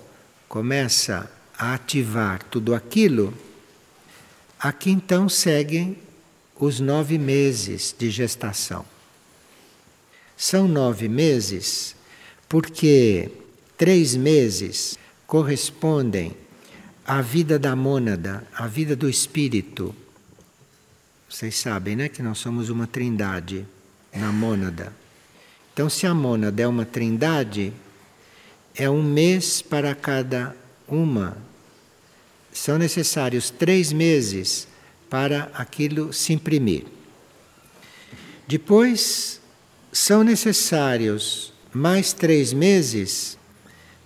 começa 0.48 1.30
a 1.58 1.74
ativar 1.74 2.42
tudo 2.44 2.74
aquilo, 2.74 3.34
aqui 4.58 4.90
então 4.90 5.28
seguem 5.28 5.98
os 6.58 6.80
nove 6.80 7.18
meses 7.18 7.94
de 7.98 8.10
gestação. 8.10 8.84
São 10.36 10.66
nove 10.66 11.08
meses 11.08 11.94
porque 12.48 13.30
três 13.76 14.14
meses 14.14 14.98
correspondem 15.26 16.36
à 17.04 17.20
vida 17.20 17.58
da 17.58 17.76
mônada, 17.76 18.46
à 18.54 18.66
vida 18.66 18.96
do 18.96 19.08
espírito 19.08 19.94
vocês 21.34 21.56
sabem, 21.56 21.96
né, 21.96 22.08
que 22.08 22.22
nós 22.22 22.38
somos 22.38 22.68
uma 22.68 22.86
trindade 22.86 23.66
na 24.14 24.30
mônada. 24.30 24.92
Então, 25.72 25.90
se 25.90 26.06
a 26.06 26.14
mônada 26.14 26.62
é 26.62 26.68
uma 26.68 26.84
trindade, 26.84 27.72
é 28.72 28.88
um 28.88 29.02
mês 29.02 29.60
para 29.60 29.96
cada 29.96 30.54
uma. 30.86 31.36
São 32.52 32.78
necessários 32.78 33.50
três 33.50 33.92
meses 33.92 34.68
para 35.10 35.50
aquilo 35.54 36.12
se 36.12 36.32
imprimir. 36.32 36.84
Depois, 38.46 39.40
são 39.90 40.22
necessários 40.22 41.52
mais 41.72 42.12
três 42.12 42.52
meses 42.52 43.36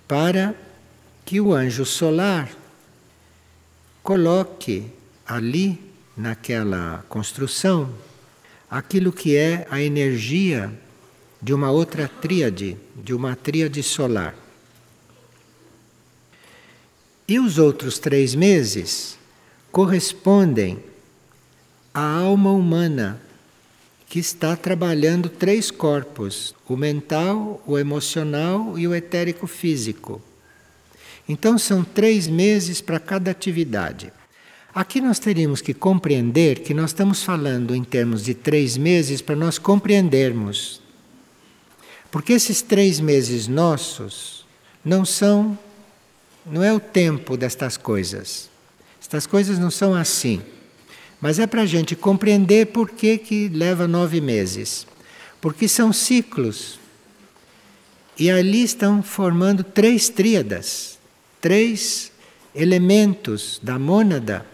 para 0.08 0.54
que 1.26 1.42
o 1.42 1.52
anjo 1.52 1.84
solar 1.84 2.48
coloque 4.02 4.90
ali 5.26 5.87
naquela 6.18 7.04
construção 7.08 7.94
aquilo 8.68 9.12
que 9.12 9.36
é 9.36 9.66
a 9.70 9.80
energia 9.80 10.70
de 11.40 11.54
uma 11.54 11.70
outra 11.70 12.08
tríade, 12.08 12.76
de 12.96 13.14
uma 13.14 13.36
tríade 13.36 13.82
solar. 13.82 14.34
E 17.26 17.38
os 17.38 17.58
outros 17.58 17.98
três 17.98 18.34
meses 18.34 19.16
correspondem 19.70 20.82
à 21.94 22.02
alma 22.02 22.50
humana, 22.50 23.20
que 24.08 24.18
está 24.18 24.56
trabalhando 24.56 25.28
três 25.28 25.70
corpos: 25.70 26.54
o 26.66 26.76
mental, 26.76 27.62
o 27.66 27.78
emocional 27.78 28.78
e 28.78 28.88
o 28.88 28.94
etérico 28.94 29.46
físico. 29.46 30.20
Então 31.28 31.58
são 31.58 31.84
três 31.84 32.26
meses 32.26 32.80
para 32.80 32.98
cada 32.98 33.30
atividade. 33.30 34.10
Aqui 34.78 35.00
nós 35.00 35.18
teríamos 35.18 35.60
que 35.60 35.74
compreender 35.74 36.60
que 36.60 36.72
nós 36.72 36.90
estamos 36.90 37.24
falando 37.24 37.74
em 37.74 37.82
termos 37.82 38.22
de 38.22 38.32
três 38.32 38.76
meses 38.76 39.20
para 39.20 39.34
nós 39.34 39.58
compreendermos. 39.58 40.80
Porque 42.12 42.32
esses 42.32 42.62
três 42.62 43.00
meses 43.00 43.48
nossos 43.48 44.46
não 44.84 45.04
são, 45.04 45.58
não 46.46 46.62
é 46.62 46.72
o 46.72 46.78
tempo 46.78 47.36
destas 47.36 47.76
coisas. 47.76 48.48
Estas 49.00 49.26
coisas 49.26 49.58
não 49.58 49.68
são 49.68 49.96
assim. 49.96 50.40
Mas 51.20 51.40
é 51.40 51.46
para 51.48 51.62
a 51.62 51.66
gente 51.66 51.96
compreender 51.96 52.66
por 52.66 52.88
que, 52.88 53.18
que 53.18 53.48
leva 53.48 53.88
nove 53.88 54.20
meses. 54.20 54.86
Porque 55.40 55.66
são 55.66 55.92
ciclos. 55.92 56.78
E 58.16 58.30
ali 58.30 58.62
estão 58.62 59.02
formando 59.02 59.64
três 59.64 60.08
tríadas 60.08 60.98
três 61.40 62.12
elementos 62.54 63.60
da 63.62 63.76
mônada, 63.76 64.44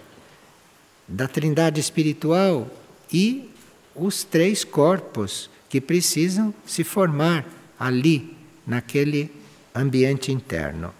da 1.06 1.28
trindade 1.28 1.80
espiritual 1.80 2.68
e 3.12 3.50
os 3.94 4.24
três 4.24 4.64
corpos 4.64 5.50
que 5.68 5.80
precisam 5.80 6.54
se 6.66 6.82
formar 6.84 7.46
ali, 7.78 8.36
naquele 8.66 9.30
ambiente 9.74 10.32
interno. 10.32 10.94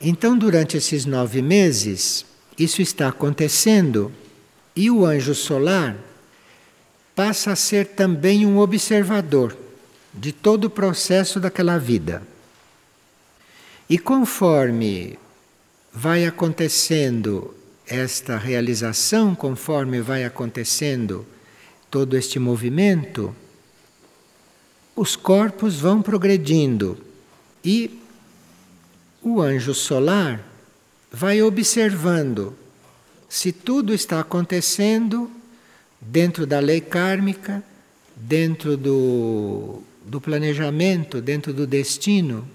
Então, 0.00 0.36
durante 0.36 0.76
esses 0.76 1.04
nove 1.04 1.42
meses, 1.42 2.24
isso 2.58 2.82
está 2.82 3.08
acontecendo 3.08 4.12
e 4.74 4.90
o 4.90 5.04
anjo 5.04 5.34
solar 5.34 5.96
passa 7.14 7.52
a 7.52 7.56
ser 7.56 7.88
também 7.88 8.46
um 8.46 8.58
observador 8.58 9.56
de 10.14 10.32
todo 10.32 10.64
o 10.64 10.70
processo 10.70 11.40
daquela 11.40 11.78
vida. 11.78 12.22
E 13.90 13.98
conforme 13.98 15.18
vai 15.92 16.24
acontecendo 16.26 17.54
esta 17.88 18.36
realização, 18.36 19.34
conforme 19.34 20.00
vai 20.00 20.24
acontecendo 20.24 21.26
todo 21.90 22.16
este 22.16 22.38
movimento, 22.38 23.34
os 24.94 25.16
corpos 25.16 25.76
vão 25.76 26.02
progredindo 26.02 26.98
e 27.64 27.98
o 29.22 29.40
anjo 29.40 29.74
solar 29.74 30.44
vai 31.10 31.42
observando 31.42 32.54
se 33.28 33.52
tudo 33.52 33.94
está 33.94 34.20
acontecendo 34.20 35.30
dentro 36.00 36.46
da 36.46 36.58
lei 36.58 36.80
kármica, 36.80 37.62
dentro 38.16 38.76
do, 38.76 39.82
do 40.04 40.20
planejamento, 40.20 41.20
dentro 41.20 41.52
do 41.52 41.66
destino 41.66 42.46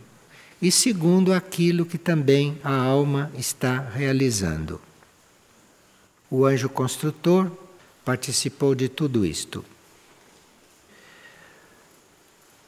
e 0.61 0.71
segundo 0.71 1.33
aquilo 1.33 1.85
que 1.85 1.97
também 1.97 2.57
a 2.63 2.73
alma 2.73 3.31
está 3.37 3.79
realizando. 3.79 4.79
O 6.35 6.45
anjo 6.47 6.67
construtor 6.67 7.51
participou 8.03 8.73
de 8.73 8.89
tudo 8.89 9.23
isto. 9.23 9.63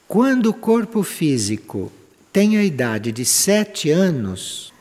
Quando 0.07 0.51
o 0.51 0.53
corpo 0.53 1.01
físico 1.01 1.91
tem 2.31 2.59
a 2.59 2.63
idade 2.63 3.11
de 3.11 3.25
sete 3.25 3.89
anos, 3.89 4.71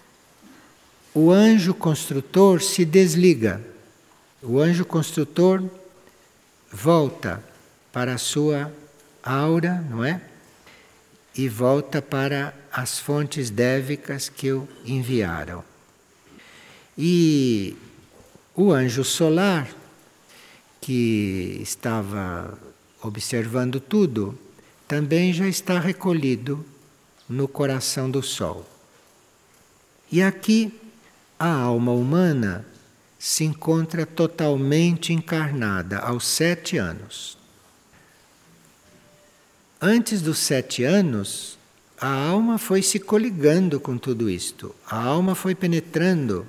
o 1.14 1.30
anjo 1.30 1.72
construtor 1.72 2.60
se 2.60 2.84
desliga. 2.84 3.64
O 4.42 4.58
anjo 4.58 4.84
construtor 4.84 5.64
volta 6.70 7.42
para 7.90 8.12
a 8.12 8.18
sua 8.18 8.70
aura, 9.22 9.82
não 9.88 10.04
é? 10.04 10.20
e 11.34 11.48
volta 11.48 12.02
para 12.02 12.54
as 12.70 12.98
fontes 12.98 13.48
dévicas 13.48 14.28
que 14.28 14.52
o 14.52 14.68
enviaram. 14.84 15.64
E 16.98 17.74
o 18.54 18.72
anjo 18.72 19.04
solar, 19.04 19.68
que 20.80 21.58
estava 21.62 22.56
observando 23.02 23.80
tudo, 23.80 24.38
também 24.86 25.32
já 25.32 25.48
está 25.48 25.78
recolhido 25.78 26.64
no 27.28 27.48
coração 27.48 28.10
do 28.10 28.22
Sol. 28.22 28.68
E 30.12 30.22
aqui 30.22 30.72
a 31.38 31.48
alma 31.48 31.92
humana 31.92 32.64
se 33.18 33.44
encontra 33.44 34.06
totalmente 34.06 35.12
encarnada 35.12 35.98
aos 35.98 36.26
sete 36.26 36.76
anos. 36.76 37.36
Antes 39.80 40.22
dos 40.22 40.38
sete 40.38 40.84
anos, 40.84 41.58
a 41.98 42.08
alma 42.08 42.58
foi 42.58 42.82
se 42.82 43.00
coligando 43.00 43.80
com 43.80 43.98
tudo 43.98 44.30
isto, 44.30 44.74
a 44.86 45.02
alma 45.02 45.34
foi 45.34 45.54
penetrando, 45.54 46.46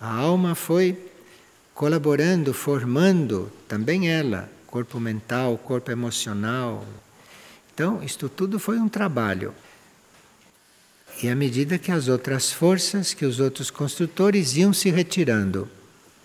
a 0.00 0.12
alma 0.12 0.54
foi 0.54 1.09
colaborando, 1.80 2.52
formando 2.52 3.50
também 3.66 4.10
ela, 4.10 4.50
corpo 4.66 5.00
mental, 5.00 5.56
corpo 5.56 5.90
emocional. 5.90 6.84
Então, 7.72 8.02
isto 8.02 8.28
tudo 8.28 8.58
foi 8.58 8.78
um 8.78 8.86
trabalho. 8.86 9.54
E 11.22 11.28
à 11.30 11.34
medida 11.34 11.78
que 11.78 11.90
as 11.90 12.06
outras 12.06 12.52
forças, 12.52 13.14
que 13.14 13.24
os 13.24 13.40
outros 13.40 13.70
construtores 13.70 14.56
iam 14.56 14.74
se 14.74 14.90
retirando. 14.90 15.70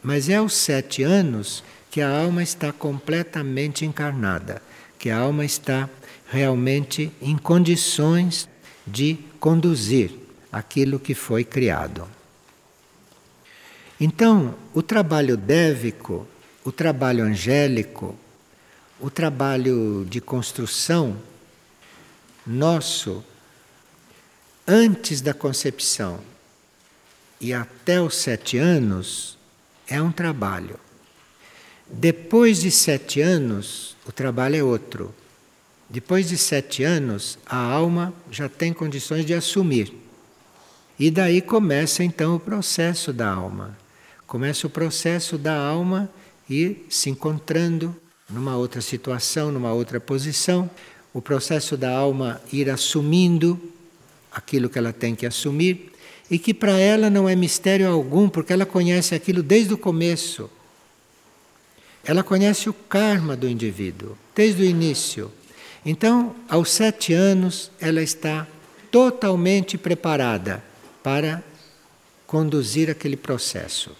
Mas 0.03 0.27
é 0.27 0.35
aos 0.35 0.53
sete 0.53 1.03
anos 1.03 1.63
que 1.89 2.01
a 2.01 2.09
alma 2.09 2.43
está 2.43 2.73
completamente 2.73 3.85
encarnada, 3.85 4.61
que 4.99 5.09
a 5.09 5.17
alma 5.17 5.45
está 5.45 5.89
realmente 6.27 7.13
em 7.21 7.37
condições 7.37 8.49
de 8.85 9.19
conduzir 9.39 10.11
aquilo 10.51 10.99
que 10.99 11.13
foi 11.13 11.45
criado. 11.45 12.05
Então, 13.99 14.55
o 14.73 14.81
trabalho 14.81 15.37
dévico, 15.37 16.27
o 16.63 16.71
trabalho 16.71 17.23
angélico, 17.23 18.15
o 18.99 19.09
trabalho 19.09 20.05
de 20.09 20.19
construção 20.19 21.17
nosso, 22.45 23.23
antes 24.67 25.21
da 25.21 25.33
concepção 25.33 26.19
e 27.39 27.53
até 27.53 28.01
os 28.01 28.15
sete 28.15 28.57
anos, 28.57 29.37
é 29.87 30.01
um 30.01 30.11
trabalho. 30.11 30.79
Depois 31.87 32.61
de 32.61 32.71
sete 32.71 33.21
anos, 33.21 33.95
o 34.05 34.11
trabalho 34.11 34.55
é 34.55 34.63
outro. 34.63 35.13
Depois 35.89 36.27
de 36.27 36.37
sete 36.37 36.83
anos, 36.83 37.37
a 37.45 37.57
alma 37.57 38.13
já 38.31 38.49
tem 38.49 38.73
condições 38.73 39.25
de 39.25 39.33
assumir. 39.33 39.93
E 40.97 41.11
daí 41.11 41.41
começa 41.41 42.03
então 42.03 42.35
o 42.35 42.39
processo 42.39 43.13
da 43.13 43.29
alma. 43.29 43.84
Começa 44.35 44.67
o 44.67 44.69
processo 44.69 45.37
da 45.37 45.55
alma 45.55 46.09
ir 46.49 46.87
se 46.89 47.09
encontrando 47.09 47.95
numa 48.29 48.57
outra 48.57 48.81
situação, 48.81 49.49
numa 49.49 49.71
outra 49.71 49.97
posição. 49.97 50.69
O 51.13 51.21
processo 51.21 51.77
da 51.77 51.89
alma 51.89 52.41
ir 52.51 52.69
assumindo 52.69 53.57
aquilo 54.29 54.67
que 54.67 54.77
ela 54.77 54.91
tem 54.91 55.15
que 55.15 55.25
assumir 55.25 55.93
e 56.29 56.37
que 56.37 56.53
para 56.53 56.77
ela 56.77 57.09
não 57.09 57.29
é 57.29 57.33
mistério 57.33 57.89
algum, 57.89 58.27
porque 58.27 58.51
ela 58.51 58.65
conhece 58.65 59.15
aquilo 59.15 59.41
desde 59.41 59.73
o 59.73 59.77
começo. 59.77 60.49
Ela 62.03 62.21
conhece 62.21 62.69
o 62.69 62.73
karma 62.73 63.37
do 63.37 63.47
indivíduo, 63.47 64.17
desde 64.35 64.63
o 64.63 64.65
início. 64.65 65.31
Então, 65.85 66.35
aos 66.49 66.71
sete 66.71 67.13
anos, 67.13 67.71
ela 67.79 68.01
está 68.01 68.45
totalmente 68.91 69.77
preparada 69.77 70.61
para 71.01 71.41
conduzir 72.27 72.89
aquele 72.89 73.15
processo. 73.15 73.95